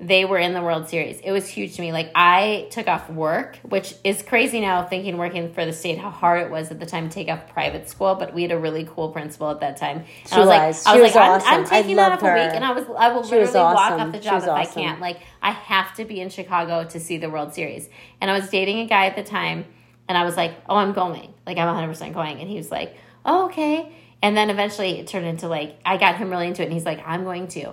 [0.00, 1.18] they were in the World Series.
[1.20, 1.92] It was huge to me.
[1.92, 6.10] Like I took off work, which is crazy now thinking working for the state how
[6.10, 8.14] hard it was at the time to take off private school.
[8.14, 9.98] But we had a really cool principal at that time.
[9.98, 10.48] And She I was, was.
[10.48, 11.60] like, I was was like, I'm.
[11.60, 13.92] I'm taking that off loved a week, and I was I will She literally walk
[13.92, 15.00] off the job if I can't.
[15.00, 17.88] Like I have to be in Chicago to see the World Series.
[18.20, 19.64] And I was dating a guy at the time,
[20.08, 21.34] and I was like, oh, I'm going.
[21.44, 22.40] Like I'm 100 percent going.
[22.40, 23.92] And he was like, oh, okay.
[24.22, 26.84] And then eventually it turned into like I got him really into it, and he's
[26.84, 27.72] like, I'm going to.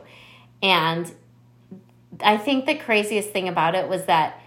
[0.62, 1.12] And
[2.22, 4.40] I think the craziest thing about it was that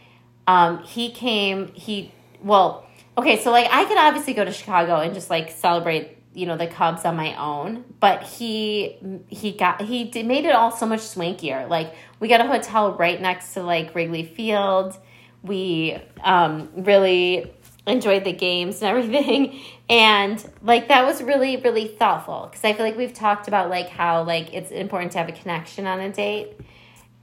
[0.46, 1.72] um, he came.
[1.74, 2.86] He well,
[3.16, 3.40] okay.
[3.40, 6.66] So like I could obviously go to Chicago and just like celebrate, you know, the
[6.66, 7.84] Cubs on my own.
[8.00, 8.96] But he
[9.28, 11.68] he got he did, made it all so much swankier.
[11.68, 14.96] Like we got a hotel right next to like Wrigley Field.
[15.42, 17.52] We um, really
[17.88, 19.60] enjoyed the games and everything.
[19.90, 22.48] And like that was really really thoughtful.
[22.50, 25.32] Because i feel like we've talked about like how like it's important to have a
[25.32, 26.58] connection on a date.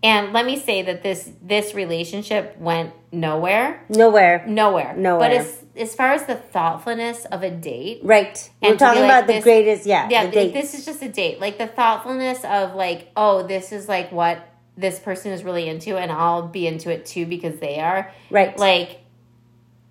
[0.01, 3.86] And let me say that this this relationship went nowhere.
[3.89, 4.45] Nowhere.
[4.47, 4.95] nowhere.
[4.95, 5.30] Nowhere.
[5.30, 7.99] but as as far as the thoughtfulness of a date.
[8.03, 8.49] Right.
[8.63, 11.39] And We're talking like about the this- greatest, yeah, yeah this is just a date.
[11.39, 14.39] Like the thoughtfulness of like oh this is like what
[14.78, 18.11] this person is really into and i'll be into it too because they are.
[18.30, 18.57] Right.
[18.57, 19.01] like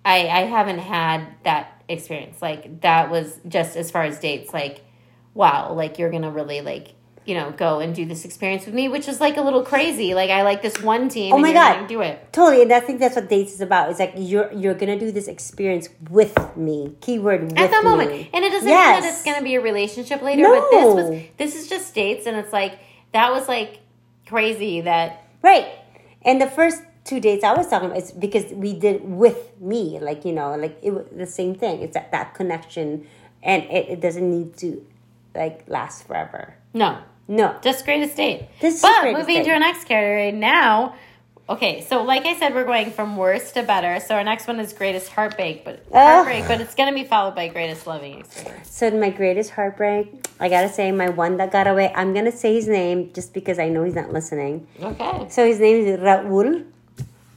[0.05, 4.81] i i haven't had that experience like that was just as far as dates like
[5.33, 6.93] wow like you're gonna really like
[7.25, 10.13] you know go and do this experience with me which is like a little crazy
[10.13, 11.87] like i like this one team Oh and my God.
[11.87, 13.89] do it Totally, and I think that's what dates is about.
[13.89, 16.95] It's like you're you're gonna do this experience with me.
[17.01, 17.89] Keyword with at that me.
[17.89, 18.93] moment and it doesn't Yes.
[18.93, 22.25] mean that it's gonna be a relationship later but this was this is just dates
[22.27, 22.77] and it's like
[23.13, 23.79] that was like
[24.27, 25.67] crazy that Right.
[26.23, 29.99] And the first two dates I was talking about is because we did with me,
[30.01, 31.81] like you know, like it was the same thing.
[31.81, 33.07] It's that that connection,
[33.43, 34.85] and it, it doesn't need to
[35.33, 36.55] like last forever.
[36.73, 36.97] no
[37.27, 37.55] No.
[37.61, 38.47] just greatest date.
[38.59, 39.45] This is but moving date.
[39.45, 40.95] to our next category now.
[41.47, 43.99] Okay, so like I said, we're going from worst to better.
[43.99, 45.93] So our next one is greatest heartbreak, but Ugh.
[45.93, 48.71] heartbreak, but it's gonna be followed by greatest loving experience.
[48.71, 51.91] So my greatest heartbreak, I gotta say, my one that got away.
[51.95, 54.65] I'm gonna say his name just because I know he's not listening.
[54.81, 56.65] Okay, So his name is Raul.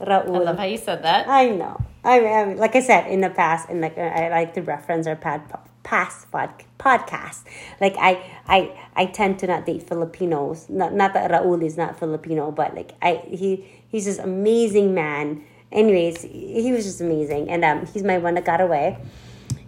[0.01, 0.57] I love Raul.
[0.57, 1.29] how you said that.
[1.29, 1.81] I know.
[2.05, 4.63] I mean, I mean, like I said in the past, and like I like to
[4.63, 5.43] reference our pad,
[5.83, 7.45] past pod, podcast.
[7.81, 10.69] Like I, I, I tend to not date Filipinos.
[10.69, 15.45] Not, not that Raul is not Filipino, but like I, he, he's this amazing man.
[15.71, 18.99] Anyways, he was just amazing, and um, he's my one that got away.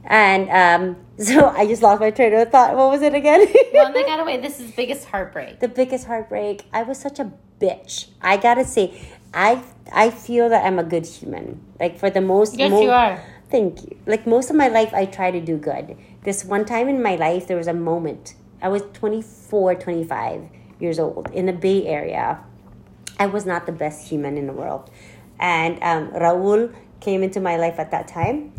[0.04, 2.76] And um, so I just lost my train of thought.
[2.76, 3.40] What was it again?
[3.72, 4.40] One that got away.
[4.40, 5.60] This is biggest heartbreak.
[5.60, 6.64] the biggest heartbreak.
[6.72, 8.08] I was such a bitch.
[8.22, 8.98] I gotta say,
[9.32, 9.62] I
[9.92, 11.60] I feel that I'm a good human.
[11.78, 13.22] Like for the most, Yes, mo- you are.
[13.50, 13.96] Thank you.
[14.06, 15.96] Like most of my life, I try to do good.
[16.22, 18.34] This one time in my life, there was a moment.
[18.62, 22.38] I was 24, 25 years old in the Bay Area.
[23.18, 24.90] I was not the best human in the world.
[25.38, 28.52] And um, Raul came into my life at that time.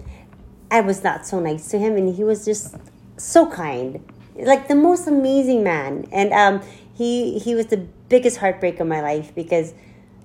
[0.70, 2.76] I was not so nice to him, and he was just
[3.18, 4.04] so kind,
[4.36, 6.08] like the most amazing man.
[6.12, 6.62] And um,
[6.94, 7.78] he he was the
[8.10, 9.74] biggest heartbreak of my life because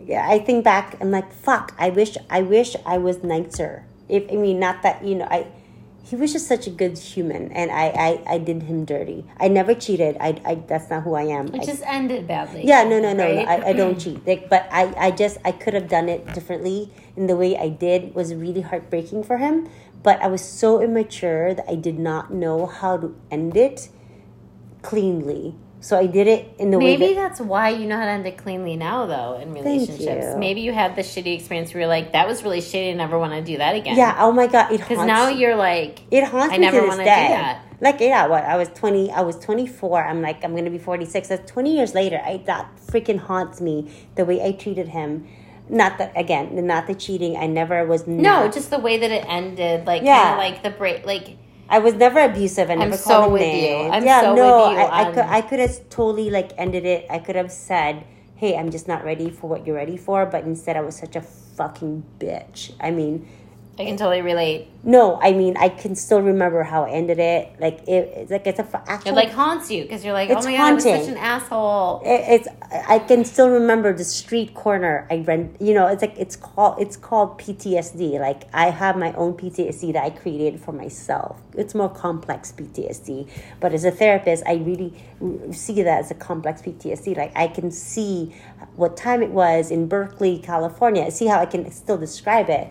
[0.08, 1.74] I think back, I'm like, fuck.
[1.78, 3.84] I wish I wish I was nicer.
[4.08, 5.46] If I mean, not that you know, I
[6.06, 9.24] he was just such a good human, and I, I, I did him dirty.
[9.40, 10.16] I never cheated.
[10.20, 11.48] I, I that's not who I am.
[11.48, 12.64] It I, just ended badly.
[12.64, 13.24] yeah, no, no, no.
[13.24, 13.48] right?
[13.48, 14.24] I, I don't cheat.
[14.24, 16.92] Like, but I, I just I could have done it differently.
[17.16, 19.68] And the way I did was really heartbreaking for him.
[20.04, 23.88] But I was so immature that I did not know how to end it
[24.82, 25.56] cleanly.
[25.86, 28.10] So I did it in the way Maybe that that's why you know how to
[28.10, 30.00] end it cleanly now, though, in relationships.
[30.32, 30.36] you.
[30.36, 33.16] Maybe you had the shitty experience where you're like, that was really shitty, I never
[33.20, 33.96] want to do that again.
[33.96, 34.16] yeah.
[34.18, 37.04] Oh my god, it Because now you're like, it haunts I me never to wanna
[37.04, 37.62] this do that.
[37.80, 40.04] Like yeah, what I was twenty, I was twenty four.
[40.04, 41.28] I'm like I'm gonna be forty six.
[41.28, 42.20] That's twenty years later.
[42.24, 45.28] I that freaking haunts me the way I treated him.
[45.68, 47.36] Not that again, not the cheating.
[47.36, 48.08] I never was.
[48.08, 50.34] no, not- just the way that it ended, like, Yeah.
[50.36, 51.36] like the break, like,
[51.68, 52.70] I was never abusive.
[52.70, 53.48] I I'm never so called him with you.
[53.48, 53.90] names.
[53.94, 56.84] I'm yeah, so no, with you I, I could I could have totally like ended
[56.84, 57.06] it.
[57.10, 58.04] I could have said,
[58.36, 61.16] "Hey, I'm just not ready for what you're ready for," but instead I was such
[61.16, 62.72] a fucking bitch.
[62.80, 63.28] I mean,
[63.78, 64.68] I can totally relate.
[64.84, 67.54] no, I mean I can still remember how I ended it.
[67.60, 69.12] Like it, it's like it's a actual.
[69.12, 71.16] It like haunts you because you're like, It's oh my god, I was such an
[71.18, 72.00] asshole.
[72.04, 72.48] it- it's
[72.88, 75.56] I can still remember the street corner I rent.
[75.60, 78.18] You know, it's like it's called it's called PTSD.
[78.18, 81.36] Like I have my own PTSD that I created for myself.
[81.54, 83.28] It's more complex PTSD,
[83.60, 84.94] but as a therapist, I really
[85.52, 87.14] see that as a complex PTSD.
[87.16, 88.34] Like I can see
[88.76, 91.04] what time it was in Berkeley, California.
[91.04, 92.68] I see how I can still describe it.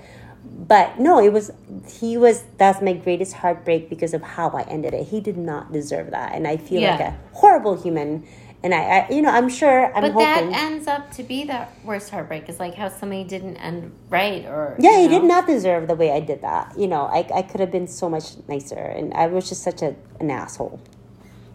[0.57, 1.51] But no, it was
[1.99, 5.07] he was that's my greatest heartbreak because of how I ended it.
[5.07, 8.25] He did not deserve that, and I feel like a horrible human.
[8.63, 10.49] And I, I you know, I'm sure I'm But hoping.
[10.51, 14.45] that ends up to be the worst heartbreak is like how somebody didn't end right
[14.45, 15.19] or yeah, he know?
[15.19, 16.73] did not deserve the way I did that.
[16.77, 19.81] You know, I, I could have been so much nicer, and I was just such
[19.81, 20.79] a, an asshole.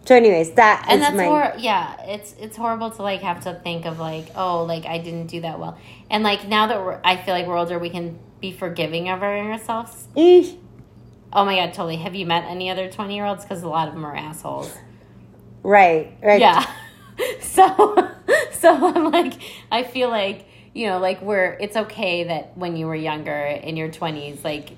[0.05, 3.53] So, anyways, that and that's my hor- yeah it's it's horrible to like have to
[3.63, 5.77] think of like oh like i didn't do that well
[6.09, 9.21] and like now that we're i feel like we're older we can be forgiving of
[9.21, 10.57] ourselves Eesh.
[11.31, 13.87] oh my god totally have you met any other 20 year olds because a lot
[13.87, 14.75] of them are assholes
[15.63, 16.39] right, right.
[16.41, 16.65] yeah
[17.41, 18.09] so
[18.51, 19.33] so i'm like
[19.71, 23.77] i feel like you know like we're it's okay that when you were younger in
[23.77, 24.71] your 20s like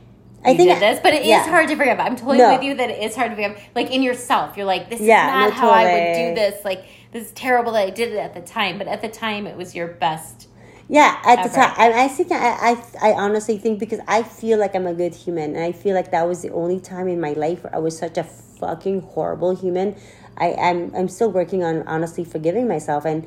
[0.45, 1.47] I you think did this, but it is yeah.
[1.47, 1.99] hard to forgive.
[2.01, 2.53] I'm totally No.
[2.53, 3.57] with you that it is hard to forgive.
[3.75, 6.65] Like in yourself, you're like, this Yeah, is not no, how I would do this.
[6.65, 6.83] Like
[7.13, 9.55] this is terrible that I did it at the time, but at the time it
[9.55, 10.49] was your best.
[10.89, 12.71] Yeah, at the time, and I think I,
[13.01, 15.95] I, I honestly think because I feel like I'm a good human, and I feel
[15.95, 19.01] like that was the only time in my life where I was such a fucking
[19.01, 19.95] horrible human.
[20.37, 23.25] I, I'm, I'm still working on honestly forgiving myself, and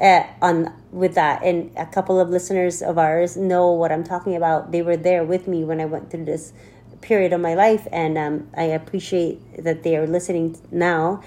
[0.00, 4.34] uh, on with that, and a couple of listeners of ours know what I'm talking
[4.34, 4.72] about.
[4.72, 6.52] They were there with me when I went through this
[7.00, 11.22] period of my life, and um, I appreciate that they are listening now,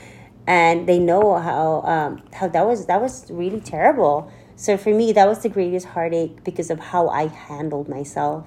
[0.46, 4.30] and they know how um, how that was that was really terrible.
[4.60, 8.46] So for me, that was the greatest heartache because of how I handled myself.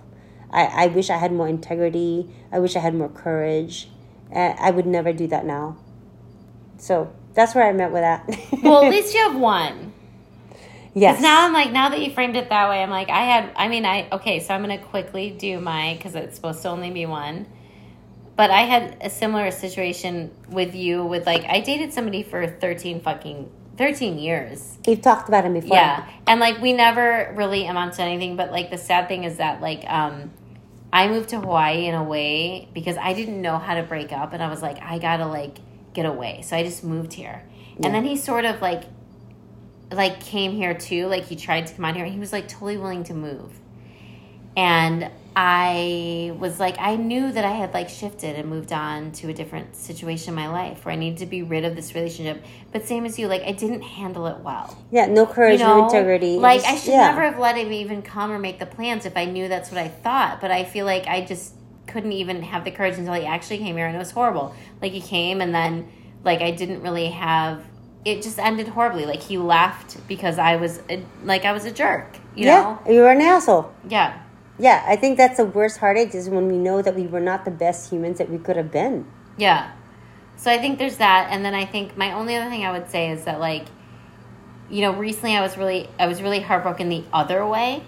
[0.50, 2.28] I, I wish I had more integrity.
[2.52, 3.88] I wish I had more courage.
[4.30, 5.78] Uh, I would never do that now.
[6.76, 8.28] So that's where I met with that.
[8.62, 9.94] Well, at least you have one.
[10.92, 11.22] yes.
[11.22, 13.68] Now I'm like, now that you framed it that way, I'm like, I had, I
[13.68, 16.90] mean, I, okay, so I'm going to quickly do my, because it's supposed to only
[16.90, 17.46] be one.
[18.36, 23.00] But I had a similar situation with you with like, I dated somebody for 13
[23.00, 24.78] fucking, 13 years.
[24.86, 25.76] We've talked about him before.
[25.76, 26.08] Yeah.
[26.26, 28.36] And like, we never really amounted to anything.
[28.36, 30.30] But like, the sad thing is that like, um,
[30.92, 34.32] I moved to Hawaii in a way because I didn't know how to break up.
[34.32, 35.58] And I was like, I got to like
[35.94, 36.42] get away.
[36.42, 37.42] So I just moved here.
[37.78, 37.86] Yeah.
[37.86, 38.84] And then he sort of like,
[39.90, 41.06] like came here too.
[41.06, 43.58] Like he tried to come out here and he was like totally willing to move.
[44.54, 49.28] And I was like, I knew that I had like shifted and moved on to
[49.30, 52.44] a different situation in my life where I needed to be rid of this relationship.
[52.70, 54.76] But same as you, like I didn't handle it well.
[54.90, 56.36] Yeah, no courage, You know, no integrity.
[56.36, 57.08] Like Just- I should yeah.
[57.08, 59.80] never have let him even come or make the plans if I knew that's what
[59.80, 60.40] I thought.
[60.40, 61.54] But I feel like I just
[61.86, 64.54] couldn't even have the courage until he actually came here and it was horrible.
[64.82, 65.90] Like he came and then
[66.24, 67.64] like I didn't really have
[68.04, 69.06] it just ended horribly.
[69.06, 72.92] Like he left because I was a, like I was a jerk, you yeah, know?
[72.92, 73.72] you were an asshole.
[73.88, 74.21] Yeah.
[74.62, 77.44] Yeah, I think that's the worst heartache is when we know that we were not
[77.44, 79.10] the best humans that we could have been.
[79.36, 79.72] Yeah.
[80.36, 82.88] So I think there's that and then I think my only other thing I would
[82.88, 83.66] say is that like
[84.70, 87.82] you know, recently I was really I was really heartbroken the other way.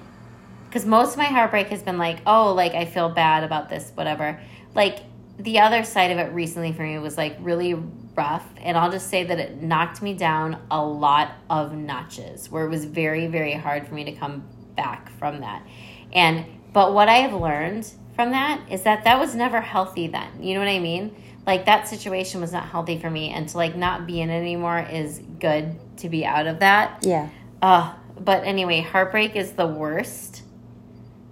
[0.72, 3.92] Cuz most of my heartbreak has been like, oh, like I feel bad about this
[3.94, 4.40] whatever.
[4.74, 4.98] Like
[5.38, 7.74] the other side of it recently for me was like really
[8.16, 12.64] rough and I'll just say that it knocked me down a lot of notches where
[12.66, 14.42] it was very very hard for me to come
[14.74, 15.64] back from that.
[16.12, 20.42] And but what I have learned from that is that that was never healthy then.
[20.42, 21.14] You know what I mean?
[21.46, 24.40] Like that situation was not healthy for me and to like not be in it
[24.40, 26.98] anymore is good to be out of that.
[27.02, 27.28] Yeah.
[27.62, 30.42] Uh, but anyway, heartbreak is the worst.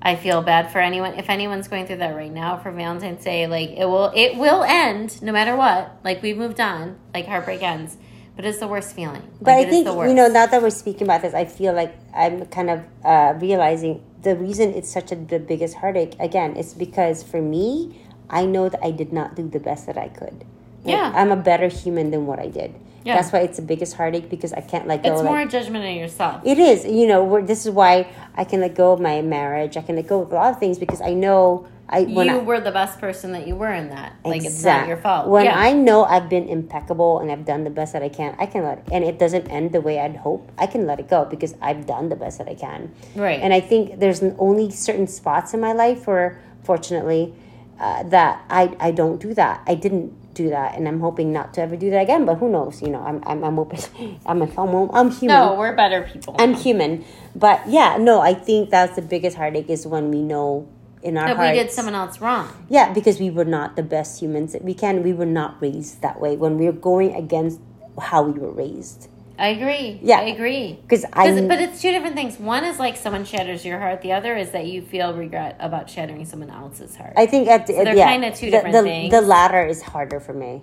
[0.01, 3.47] I feel bad for anyone if anyone's going through that right now for Valentine's Day.
[3.49, 5.99] Like it will it will end no matter what.
[6.05, 6.99] Like we've moved on.
[7.15, 7.97] Like heartbreak ends,
[8.37, 9.23] but it's the worst feeling.
[9.41, 11.47] But Like, I it is think you know now that we're speaking about this, I
[11.47, 16.15] feel like I'm kind of uh, realizing the reason it's such a the biggest heartache
[16.19, 18.01] again is because for me,
[18.31, 20.45] I know that I did not do the best that I could.
[20.85, 21.13] Like, Yeah.
[21.15, 22.75] I'm a better human than what I did.
[23.05, 23.17] Yeah.
[23.17, 25.11] That's why it's the biggest heartache because I can't let go.
[25.13, 26.41] It's like- more a judgment on yourself.
[26.45, 28.07] It is, you know, this is why
[28.37, 29.77] I can let go of my marriage.
[29.77, 32.39] I can let go of a lot of things because I know I you I,
[32.39, 34.17] were the best person that you were in that.
[34.25, 35.29] Like it's not your fault.
[35.29, 35.59] When yeah.
[35.59, 38.65] I know I've been impeccable and I've done the best that I can, I can
[38.65, 40.51] let it, and it doesn't end the way I'd hope.
[40.57, 42.95] I can let it go because I've done the best that I can.
[43.15, 43.41] Right.
[43.41, 47.35] And I think there's only certain spots in my life where, fortunately,
[47.79, 49.63] uh, that I I don't do that.
[49.67, 52.25] I didn't do that, and I'm hoping not to ever do that again.
[52.25, 52.81] But who knows?
[52.81, 53.81] You know, I'm I'm I'm open.
[54.27, 55.37] I'm a, I'm, I'm human.
[55.37, 56.37] no, we're better people.
[56.39, 57.05] I'm human.
[57.37, 60.69] But yeah, no, I think that's the biggest heartache is when we know
[61.03, 61.57] in our that hearts.
[61.57, 62.49] we did someone else wrong.
[62.69, 65.03] Yeah, because we were not the best humans that we can.
[65.03, 67.61] We were not raised that way when we were going against
[68.01, 69.09] how we were raised.
[69.39, 69.99] I agree.
[70.03, 70.21] Yeah.
[70.21, 70.79] I agree.
[70.83, 72.39] Because I, But it's two different things.
[72.39, 74.03] One is like someone shatters your heart.
[74.03, 77.15] The other is that you feel regret about shattering someone else's heart.
[77.17, 79.11] I think at the, they're yeah, kinda two the, different the, things.
[79.11, 80.63] The latter is harder for me.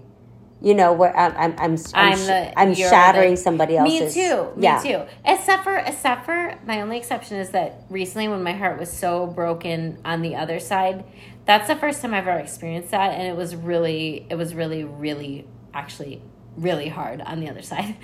[0.61, 4.15] You know, where I'm, I'm, I'm, I'm, I'm the I'm shattering the- somebody else's.
[4.15, 4.43] Me too.
[4.57, 4.81] Me yeah.
[4.81, 5.03] too.
[5.23, 9.25] Except for except for my only exception is that recently when my heart was so
[9.25, 11.05] broken on the other side,
[11.45, 14.83] that's the first time I've ever experienced that and it was really it was really
[14.83, 16.21] really actually
[16.57, 17.95] really hard on the other side.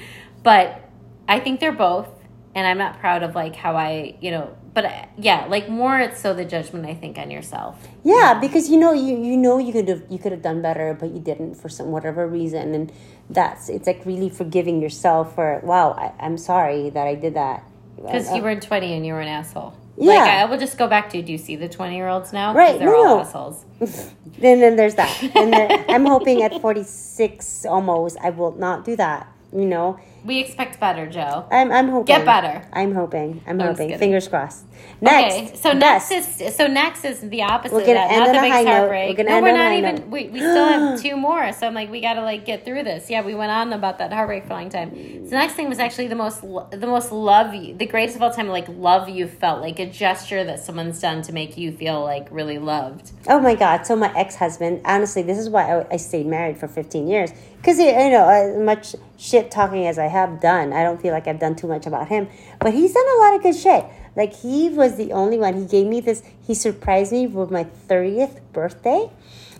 [0.41, 0.81] But
[1.27, 2.07] I think they're both
[2.55, 5.97] and I'm not proud of like how I, you know, but uh, yeah, like more
[5.99, 7.87] it's so the judgment I think on yourself.
[8.03, 10.93] Yeah, because you know you you know you could have you could have done better,
[10.93, 12.91] but you didn't for some whatever reason, and
[13.29, 17.63] that's it's like really forgiving yourself for wow, I, I'm sorry that I did that.
[17.95, 19.73] Because Uh, you were 20 and you were an asshole.
[19.97, 20.15] Yeah.
[20.15, 22.53] Like, I will just go back to do you see the 20 year olds now?
[22.53, 23.63] Right, They're no, all assholes.
[23.79, 28.97] then then there's that, and then I'm hoping at 46 almost I will not do
[28.97, 29.31] that.
[29.53, 31.45] You know, We expect better, Jo.
[31.51, 32.67] I'm I'm hoping Get better.
[32.73, 33.43] I'm hoping.
[33.45, 33.95] I'm I'm hoping.
[33.99, 34.65] Fingers crossed.
[34.99, 36.09] Next, okay, so best.
[36.09, 37.75] next is so next is the opposite.
[37.75, 38.71] We're gonna that, end not on the a high note.
[38.71, 39.17] heartbreak.
[39.17, 39.95] We're no, end we're not even.
[39.95, 40.07] note.
[40.07, 41.51] We, we still have two more.
[41.53, 43.07] So I'm like, we gotta like get through this.
[43.07, 44.91] Yeah, we went on about that heartbreak for a long time.
[44.95, 48.23] So the next thing was actually the most the most love you, the greatest of
[48.23, 48.47] all time.
[48.47, 52.27] Like love you felt like a gesture that someone's done to make you feel like
[52.31, 53.11] really loved.
[53.27, 53.85] Oh my God!
[53.85, 57.31] So my ex husband, honestly, this is why I, I stayed married for fifteen years.
[57.57, 61.27] Because you know, as much shit talking as I have done, I don't feel like
[61.27, 62.27] I've done too much about him.
[62.59, 63.85] But he's done a lot of good shit.
[64.15, 65.53] Like he was the only one.
[65.53, 66.23] He gave me this.
[66.47, 69.11] He surprised me for my thirtieth birthday,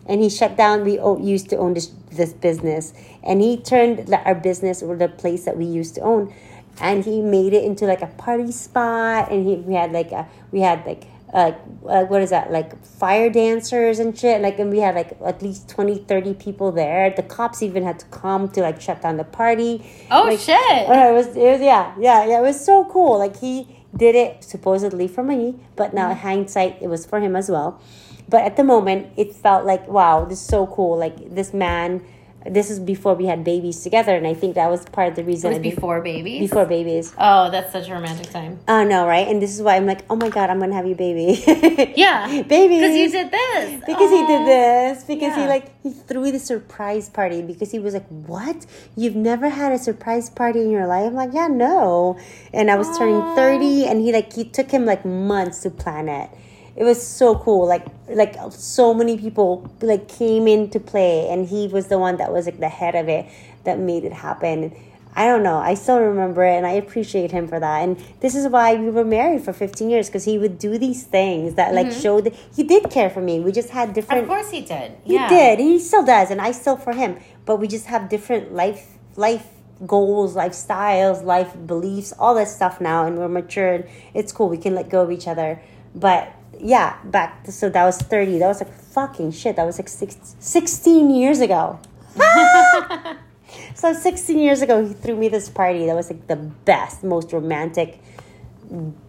[0.08, 0.86] and he shut down.
[0.86, 5.43] We used to own this this business, and he turned our business or the place
[5.43, 6.34] that we used to own,
[6.80, 9.30] and he made it into like a party spot.
[9.30, 11.03] And he we had like a we had like
[11.36, 14.41] like uh, what is that like fire dancers and shit?
[14.41, 17.09] Like and we had like at least 20 30 people there.
[17.09, 19.86] The cops even had to come to like shut down the party.
[20.09, 20.89] Oh Like, shit!
[20.89, 23.19] uh, it was, it was yeah yeah yeah it was so cool.
[23.19, 27.36] Like he did it supposedly for me but now in hindsight it was for him
[27.36, 27.81] as well.
[28.29, 30.97] But at the moment it felt like wow this is so cool.
[30.97, 32.01] Like this man
[32.49, 35.21] this is before we had babies together and i think that was part of the
[35.21, 36.39] It reason was before babies.
[36.41, 38.59] before babies Oh, that's such a romantic time.
[38.67, 39.27] Oh no, right?
[39.27, 41.41] And this is why I'm like, oh my god, I'm gonna have you, baby.
[41.95, 42.75] Yeah, baby.
[42.79, 43.83] Because you did this.
[43.85, 45.03] Because he did this.
[45.03, 48.65] Because he like he threw the surprise party because he was like, "What?
[48.95, 52.17] You've never had a surprise party in your life?" I'm like, "Yeah, no."
[52.53, 56.09] And I was turning thirty, and he like he took him like months to plan
[56.09, 56.29] it.
[56.76, 57.67] It was so cool.
[57.67, 62.32] Like like so many people like came into play, and he was the one that
[62.32, 63.26] was like the head of it
[63.63, 64.76] that made it happen.
[65.17, 65.55] I don't know.
[65.55, 67.84] I still remember it, and I appreciate him for that.
[67.84, 71.03] And this is why we were married for 15 years because he would do these
[71.03, 72.01] things that like mm-hmm.
[72.01, 73.39] showed that he did care for me.
[73.39, 74.23] We just had different.
[74.23, 74.97] Of course he did.
[75.05, 75.30] He yeah.
[75.30, 75.59] did.
[75.59, 77.17] He still does, and I still for him.
[77.45, 79.47] But we just have different life life
[79.86, 83.89] goals, lifestyles, life beliefs, all this stuff now, and we're matured.
[84.13, 84.49] It's cool.
[84.49, 85.61] We can let go of each other.
[85.93, 88.38] But yeah, back so that was thirty.
[88.39, 89.56] That was like fucking shit.
[89.56, 91.80] That was like six, 16 years ago.
[93.76, 95.86] so sixteen years ago, he threw me this party.
[95.86, 97.99] That was like the best, most romantic,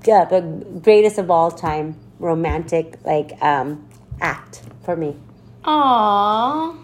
[0.05, 0.41] yeah, the
[0.83, 3.87] greatest of all time romantic like um
[4.21, 5.17] act for me.
[5.65, 6.77] Aww.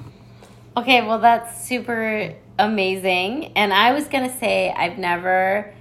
[0.77, 3.53] Okay, well that's super amazing.
[3.57, 5.73] And I was gonna say I've never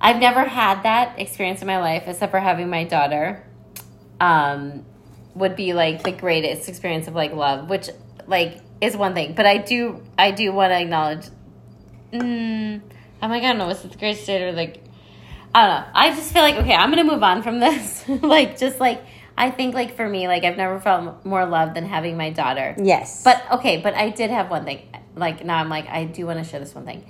[0.00, 3.44] I've never had that experience in my life except for having my daughter.
[4.20, 4.84] Um
[5.34, 7.88] would be like the greatest experience of like love, which
[8.26, 9.34] like is one thing.
[9.34, 11.26] But I do I do want to acknowledge
[12.12, 12.80] mm,
[13.22, 14.82] oh my god, no, was it the greatest or like
[15.54, 15.86] I don't know.
[15.94, 18.04] I just feel like okay, I'm gonna move on from this.
[18.22, 19.02] like just like
[19.36, 22.76] I think like for me, like I've never felt more love than having my daughter.
[22.78, 23.24] Yes.
[23.24, 24.86] But okay, but I did have one thing.
[25.16, 27.04] Like now I'm like I do want to share this one thing.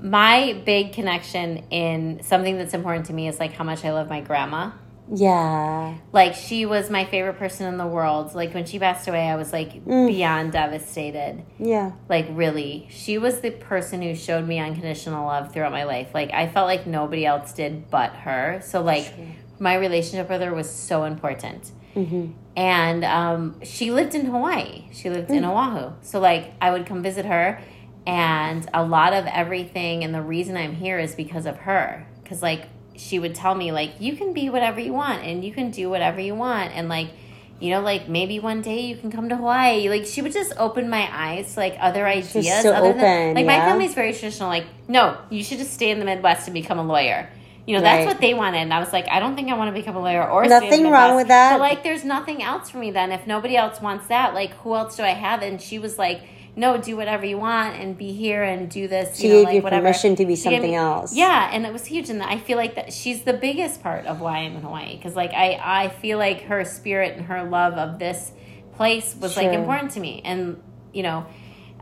[0.00, 4.08] My big connection in something that's important to me is like how much I love
[4.08, 4.72] my grandma.
[5.12, 5.94] Yeah.
[6.12, 8.34] Like she was my favorite person in the world.
[8.34, 10.08] Like when she passed away, I was like Mm.
[10.08, 11.44] beyond devastated.
[11.58, 11.92] Yeah.
[12.08, 16.08] Like really, she was the person who showed me unconditional love throughout my life.
[16.14, 18.60] Like I felt like nobody else did but her.
[18.64, 19.12] So like
[19.58, 21.70] my relationship with her was so important.
[21.94, 22.32] Mm-hmm.
[22.56, 24.88] And um, she lived in Hawaii.
[24.92, 25.36] She lived Mm.
[25.36, 25.92] in Oahu.
[26.02, 27.60] So like I would come visit her,
[28.06, 32.06] and a lot of everything and the reason I'm here is because of her.
[32.22, 32.68] Because like
[32.98, 35.88] she would tell me like you can be whatever you want and you can do
[35.88, 37.08] whatever you want and like
[37.60, 39.88] you know like maybe one day you can come to Hawaii.
[39.88, 42.62] Like she would just open my eyes to like other ideas.
[42.62, 43.66] so other open, than, like my yeah.
[43.66, 44.48] family's very traditional.
[44.48, 47.28] Like no, you should just stay in the Midwest and become a lawyer.
[47.66, 48.58] You know, that's what they wanted.
[48.58, 50.54] And I was like, I don't think I want to become a lawyer or stay
[50.54, 51.54] in the Nothing wrong with that.
[51.54, 53.10] But like, there's nothing else for me then.
[53.10, 55.42] If nobody else wants that, like, who else do I have?
[55.42, 56.20] And she was like,
[56.58, 59.18] no, do whatever you want and be here and do this.
[59.18, 59.82] She you know, gave like, you whatever.
[59.82, 61.14] permission to be She something me- else.
[61.14, 62.08] Yeah, and it was huge.
[62.08, 65.14] And I feel like that she's the biggest part of why I'm in Hawaii because,
[65.14, 68.32] like, I I feel like her spirit and her love of this
[68.74, 71.26] place was like important to me, and you know.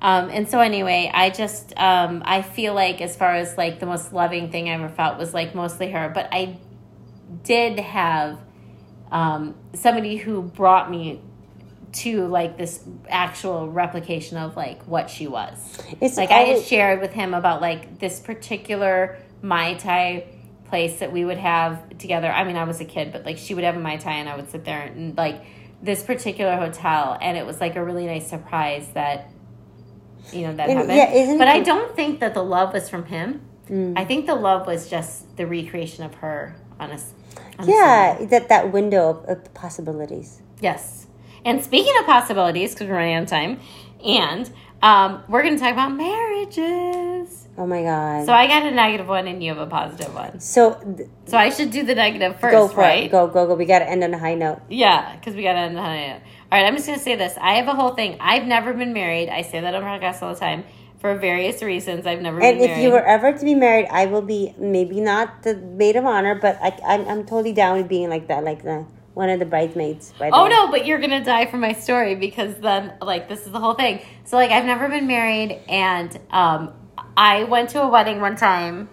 [0.02, 3.86] Um, and so anyway, I just um, I feel like as far as like the
[3.86, 6.58] most loving thing I ever felt was like mostly her, but I
[7.44, 8.38] did have
[9.10, 11.20] um, somebody who brought me
[11.94, 15.78] to like this actual replication of like what she was.
[16.00, 20.24] It's Like I had shared with him about like this particular Mai Tai
[20.66, 22.30] place that we would have together.
[22.30, 24.28] I mean, I was a kid, but like she would have a Mai Tai and
[24.28, 25.44] I would sit there and like
[25.82, 29.30] this particular hotel and it was like a really nice surprise that
[30.32, 30.96] you know that And, happened.
[30.96, 33.42] yeah, isn't but it- I don't think that the love was from him.
[33.68, 33.96] Mm.
[33.96, 37.12] I think the love was just the recreation of her on a, s-
[37.58, 40.40] on a yeah, that that window of, of possibilities.
[40.60, 41.03] Yes.
[41.44, 43.60] And speaking of possibilities, because we're running out of time,
[44.04, 44.50] and
[44.82, 47.46] um, we're going to talk about marriages.
[47.56, 48.26] Oh my god.
[48.26, 50.40] So I got a negative one, and you have a positive one.
[50.40, 53.04] So th- So I should do the negative first, go for right?
[53.04, 53.10] it.
[53.12, 53.54] Go go go.
[53.54, 54.60] We got to end on a high note.
[54.68, 56.20] Yeah, because we got to end on a high note.
[56.50, 57.36] All right, I'm just going to say this.
[57.40, 58.16] I have a whole thing.
[58.20, 59.28] I've never been married.
[59.28, 60.64] I say that on podcasts all the time
[60.98, 62.06] for various reasons.
[62.06, 62.82] I've never And if married.
[62.82, 66.34] you were ever to be married, I will be maybe not the maid of honor,
[66.34, 69.46] but I, I'm I'm totally down with being like that, like the one of the
[69.46, 70.12] bridesmaids.
[70.18, 70.50] By the Oh way.
[70.50, 73.74] no, but you're gonna die for my story because then like this is the whole
[73.74, 74.00] thing.
[74.24, 76.72] So like I've never been married and um
[77.16, 78.88] I went to a wedding one time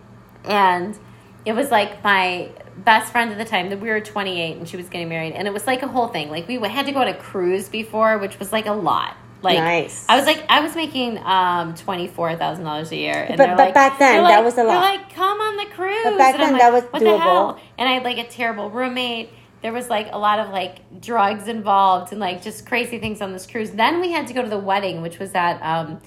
[0.46, 0.98] and
[1.46, 4.78] it was like my best friend at the time that we were 28 and she
[4.78, 6.30] was getting married and it was like a whole thing.
[6.30, 9.18] Like we had to go on a cruise before, which was like a lot.
[9.44, 10.06] Like Nice.
[10.08, 13.26] I was like I was making um twenty four thousand dollars a year.
[13.28, 14.82] And But- but like- back then, they're that was a they're lot.
[14.82, 15.98] like, come on the cruise.
[16.04, 17.20] But back then, like, that was what the doable.
[17.20, 17.60] hell?
[17.80, 19.32] and I had like a terrible roommate.
[19.62, 23.32] There was like a lot of like drugs involved and like just crazy things on
[23.34, 23.72] this cruise.
[23.72, 26.00] Then we had to go to the wedding, which was at um,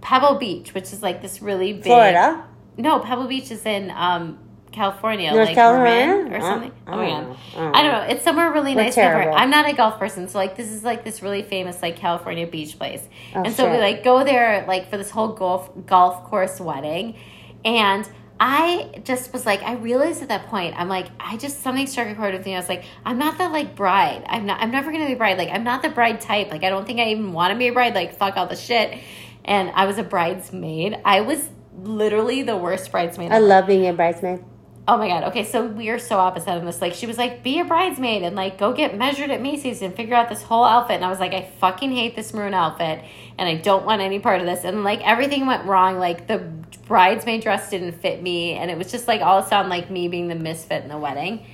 [0.00, 1.84] Pebble Beach, which is like this really big.
[1.84, 2.44] Florida.
[2.78, 4.38] No, Pebble Beach is in um,
[4.72, 5.56] California, North like?
[5.56, 6.72] Marin or Uh, something.
[6.86, 7.72] I Oh my don't god, know.
[7.74, 8.14] I don't know.
[8.14, 8.96] It's somewhere really nice.
[8.98, 12.46] I'm not a golf person, so like this is like this really famous like California
[12.46, 13.02] beach place,
[13.34, 17.16] Oh, and so we like go there like for this whole golf golf course wedding,
[17.64, 18.08] and.
[18.38, 22.08] I just was like, I realized at that point, I'm like, I just something struck
[22.08, 22.54] a chord with me.
[22.54, 24.24] I was like, I'm not the like bride.
[24.26, 24.60] I'm not.
[24.60, 25.38] I'm never gonna be a bride.
[25.38, 26.50] Like, I'm not the bride type.
[26.50, 27.94] Like, I don't think I even want to be a bride.
[27.94, 28.98] Like, fuck all the shit.
[29.44, 31.00] And I was a bridesmaid.
[31.04, 33.32] I was literally the worst bridesmaid.
[33.32, 34.44] I love being a bridesmaid.
[34.88, 35.24] Oh my god.
[35.24, 36.80] Okay, so we are so opposite on this.
[36.80, 39.92] Like she was like, be a bridesmaid and like go get measured at Macy's and
[39.92, 40.96] figure out this whole outfit.
[40.96, 43.02] And I was like, I fucking hate this maroon outfit
[43.36, 44.62] and I don't want any part of this.
[44.64, 45.98] And like everything went wrong.
[45.98, 46.38] Like the
[46.86, 50.28] bridesmaid dress didn't fit me and it was just like all sound like me being
[50.28, 51.44] the misfit in the wedding.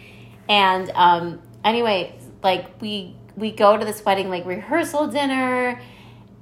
[0.50, 5.80] And um anyway, like we we go to this wedding like rehearsal dinner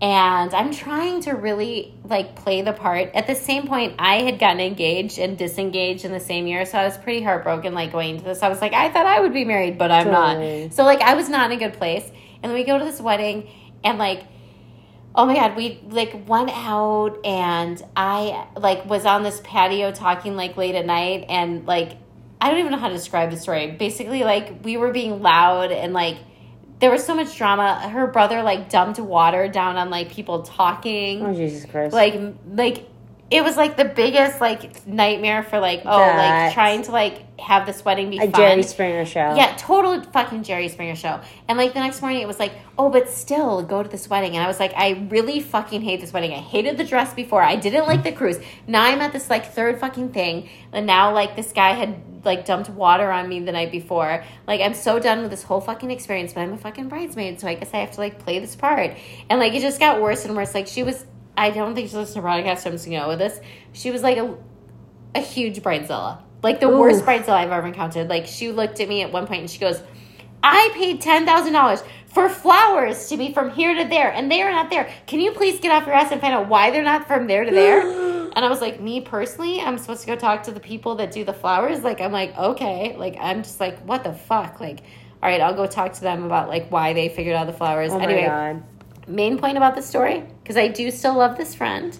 [0.01, 3.11] and I'm trying to really like play the part.
[3.14, 6.78] At the same point, I had gotten engaged and disengaged in the same year, so
[6.78, 8.42] I was pretty heartbroken like going into this.
[8.42, 10.64] I was like, I thought I would be married, but I'm Totally.
[10.64, 10.74] not.
[10.74, 12.11] So like I was not in a good place.
[12.42, 13.51] And then we go to this wedding
[13.84, 14.24] and like
[15.14, 20.36] oh my god, we like went out and I like was on this patio talking
[20.36, 21.96] like late at night and like
[22.40, 23.72] I don't even know how to describe the story.
[23.72, 26.18] Basically like we were being loud and like
[26.81, 27.89] there was so much drama.
[27.89, 31.24] Her brother like dumped water down on like people talking.
[31.24, 31.93] Oh Jesus Christ!
[31.95, 32.20] Like
[32.51, 32.89] like
[33.31, 37.64] it was like the biggest like nightmare for like oh like trying to like have
[37.66, 38.33] this wedding be A fun.
[38.33, 39.35] Jerry Springer show.
[39.35, 41.20] Yeah, total fucking Jerry Springer show.
[41.49, 44.37] And like the next morning, it was like, oh, but still go to this wedding.
[44.37, 46.33] And I was like, I really fucking hate this wedding.
[46.33, 47.43] I hated the dress before.
[47.43, 48.39] I didn't like the cruise.
[48.66, 50.49] Now I'm at this like third fucking thing.
[50.72, 54.22] And now like this guy had like dumped water on me the night before.
[54.47, 56.35] Like I'm so done with this whole fucking experience.
[56.35, 58.97] But I'm a fucking bridesmaid, so I guess I have to like play this part.
[59.31, 60.55] And like it just got worse and worse.
[60.55, 61.07] Like she was.
[61.37, 63.41] I don't think she listens to broadcast, so I'm just gonna go with this.
[63.72, 64.37] She was like a
[65.14, 66.22] a huge bridezilla.
[66.43, 66.78] Like the Ooh.
[66.78, 68.09] worst bridezilla I've ever encountered.
[68.09, 69.83] Like she looked at me at one point and she goes,
[70.43, 74.43] I paid ten thousand dollars for flowers to be from here to there, and they
[74.43, 74.93] are not there.
[75.07, 77.45] Can you please get off your ass and find out why they're not from there
[77.45, 77.81] to there?
[78.37, 81.12] and I was like, me personally, I'm supposed to go talk to the people that
[81.12, 81.83] do the flowers.
[81.83, 82.97] Like I'm like, okay.
[82.97, 84.61] Like I'm just like, what the fuck?
[84.61, 84.81] Like,
[85.22, 87.93] all right, I'll go talk to them about like why they figured out the flowers.
[87.93, 88.62] Oh my anyway, god.
[89.07, 91.96] Main point about the story because I do still love this friend,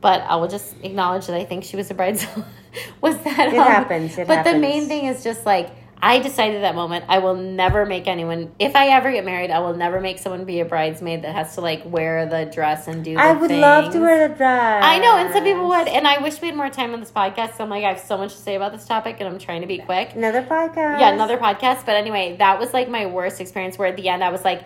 [0.00, 2.44] but I will just acknowledge that I think she was a bridezilla.
[3.00, 5.70] was that um, It happens, it but the main thing is just like
[6.04, 8.50] I decided that moment I will never make anyone.
[8.58, 11.54] If I ever get married, I will never make someone be a bridesmaid that has
[11.54, 13.14] to like wear the dress and do.
[13.14, 14.84] The I would love to wear the dress.
[14.84, 17.12] I know, and some people would, and I wish we had more time on this
[17.12, 17.56] podcast.
[17.56, 19.60] So I'm like, I have so much to say about this topic, and I'm trying
[19.60, 20.16] to be quick.
[20.16, 20.98] Another podcast.
[20.98, 21.86] Yeah, another podcast.
[21.86, 24.64] But anyway, that was like my worst experience where at the end I was like,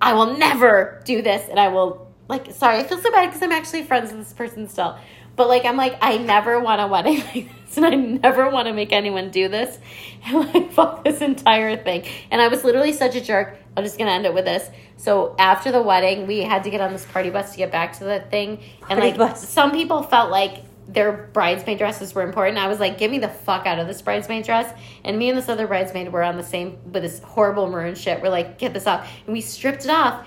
[0.00, 1.48] I will never do this.
[1.48, 4.32] And I will, like, sorry, I feel so bad because I'm actually friends with this
[4.32, 4.98] person still.
[5.36, 7.76] But like, I'm like, I never want a wedding like this.
[7.76, 9.78] And I never want to make anyone do this.
[10.22, 12.04] And like, fuck this entire thing.
[12.30, 13.56] And I was literally such a jerk.
[13.74, 14.68] I'm just going to end it with this.
[14.98, 17.96] So after the wedding, we had to get on this party bus to get back
[18.00, 18.60] to the thing.
[18.90, 19.48] And like, bus.
[19.48, 20.62] some people felt like
[20.92, 22.58] their bridesmaid dresses were important.
[22.58, 24.72] I was like, get me the fuck out of this bridesmaid dress.
[25.04, 28.20] And me and this other bridesmaid were on the same with this horrible maroon shit.
[28.20, 29.08] We're like, get this off.
[29.26, 30.26] And we stripped it off.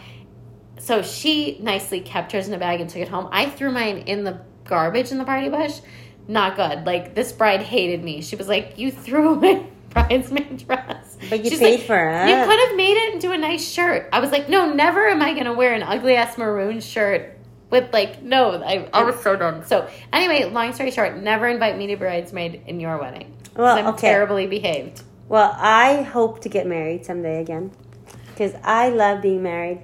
[0.80, 3.28] So she nicely kept hers in a bag and took it home.
[3.32, 5.80] I threw mine in the garbage in the party bush.
[6.28, 6.86] Not good.
[6.86, 8.22] Like this bride hated me.
[8.22, 11.18] She was like, You threw my bridesmaid dress.
[11.30, 12.30] But you She's paid like, for it.
[12.30, 14.10] You could have made it into a nice shirt.
[14.14, 17.38] I was like, No, never am I gonna wear an ugly ass maroon shirt
[17.74, 19.66] with like no, I, I was so done.
[19.66, 23.36] So anyway, long story short, never invite me to bridesmaid in your wedding.
[23.56, 24.10] Well, I'm okay.
[24.10, 25.02] terribly behaved.
[25.28, 27.72] Well, I hope to get married someday again
[28.28, 29.82] because I love being married.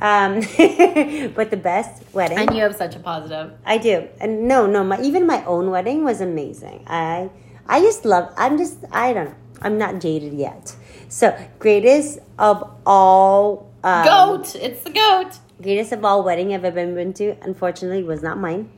[0.00, 0.34] Um,
[1.34, 2.38] but the best wedding.
[2.38, 3.50] And you have such a positive.
[3.66, 4.06] I do.
[4.20, 6.84] And no, no, my even my own wedding was amazing.
[6.86, 7.30] I
[7.66, 9.34] I just love I'm just I don't know.
[9.60, 10.76] I'm not jaded yet.
[11.08, 14.54] So greatest of all um, Goat!
[14.56, 15.38] It's the goat.
[15.62, 18.70] Greatest of all wedding I've ever been to, unfortunately, was not mine.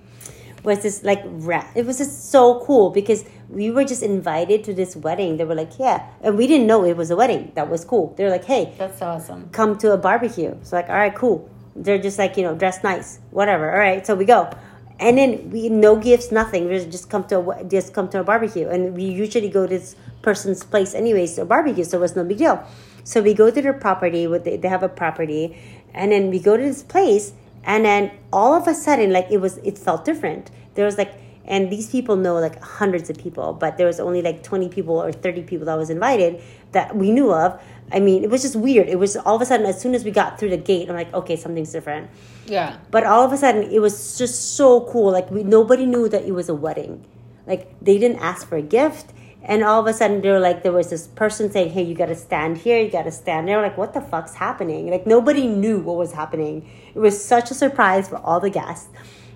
[0.62, 4.74] Was this like ra- it was just so cool because we were just invited to
[4.74, 5.38] this wedding.
[5.38, 7.52] They were like, yeah, and we didn't know it was a wedding.
[7.54, 8.14] That was cool.
[8.16, 9.48] They were like, hey, That's awesome.
[9.52, 10.54] come to a barbecue.
[10.62, 11.48] So like, all right, cool.
[11.74, 13.72] They're just like, you know, dress nice, whatever.
[13.72, 14.50] All right, so we go,
[14.98, 16.68] and then we no gifts, nothing.
[16.68, 19.78] We just come to a just come to a barbecue, and we usually go to
[19.78, 22.62] this person's place anyways to a barbecue, so it was no big deal.
[23.04, 24.26] So we go to their property.
[24.26, 25.56] With they, they have a property,
[25.94, 27.32] and then we go to this place,
[27.64, 30.50] and then all of a sudden, like it was, it felt different.
[30.74, 31.14] There was like.
[31.46, 35.02] And these people know like hundreds of people, but there was only like 20 people
[35.02, 36.40] or 30 people that was invited
[36.70, 37.60] that we knew of.
[37.90, 38.88] I mean, it was just weird.
[38.88, 40.94] It was all of a sudden, as soon as we got through the gate, I'm
[40.94, 42.08] like, okay, something's different.
[42.46, 42.76] Yeah.
[42.92, 45.10] But all of a sudden, it was just so cool.
[45.10, 47.04] Like we, nobody knew that it was a wedding.
[47.48, 50.62] Like they didn't ask for a gift, and all of a sudden, they were like,
[50.62, 52.78] there was this person saying, "Hey, you got to stand here.
[52.80, 54.90] You got to stand there." Like, what the fuck's happening?
[54.90, 56.68] Like nobody knew what was happening.
[56.94, 58.88] It was such a surprise for all the guests,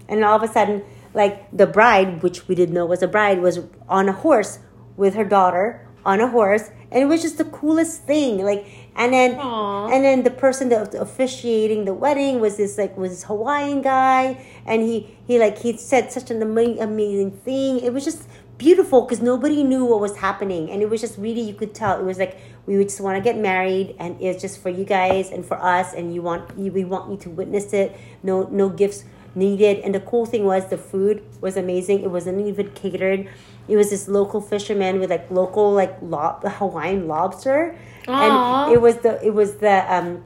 [0.09, 0.83] and all of a sudden,
[1.15, 4.59] like the bride, which we didn't know was a bride, was on a horse
[4.97, 8.45] with her daughter on a horse, and it was just the coolest thing.
[8.45, 9.89] Like, and then Aw.
[9.89, 13.83] and then the person that was officiating the wedding was this like was this Hawaiian
[13.83, 17.81] guy, and he he like he said such an ama- amazing thing.
[17.81, 18.29] It was just
[18.59, 21.99] beautiful because nobody knew what was happening, and it was just really you could tell
[21.99, 24.85] it was like we would just want to get married, and it's just for you
[24.85, 27.97] guys and for us, and you want you, we want you to witness it.
[28.23, 32.03] No no gifts needed, and the cool thing was the food was amazing.
[32.03, 33.29] It wasn't even catered.
[33.67, 37.77] It was this local fisherman with like local like lob- Hawaiian lobster,
[38.09, 38.65] Aw.
[38.65, 40.23] and it was the it was the um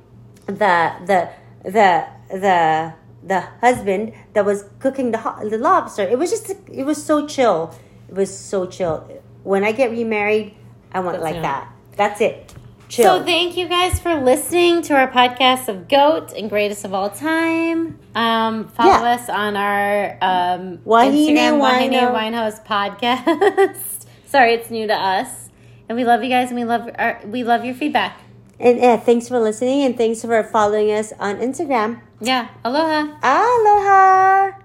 [0.47, 1.31] the the
[1.65, 5.19] the the the husband that was cooking the
[5.51, 6.03] the lobster.
[6.03, 7.75] It was just it was so chill.
[8.09, 9.07] It was so chill.
[9.43, 10.55] When I get remarried,
[10.93, 11.43] I want it That's like it.
[11.43, 11.73] that.
[11.97, 12.55] That's it.
[12.89, 13.19] Chill.
[13.19, 17.11] So thank you guys for listening to our podcast of Goat and Greatest of All
[17.11, 17.99] Time.
[18.15, 19.13] Um, follow Yeah.
[19.15, 22.15] us on our um, Wahine Instagram, Wahine Wino.
[22.15, 24.07] Winehouse podcast.
[24.27, 25.51] Sorry, it's new to us,
[25.89, 28.21] and we love you guys, and we love our, we love your feedback.
[28.59, 32.01] and uh, thanks for listening, and thanks for following us on Instagram.
[32.21, 33.19] Yeah, aloha.
[33.23, 34.59] Aloha.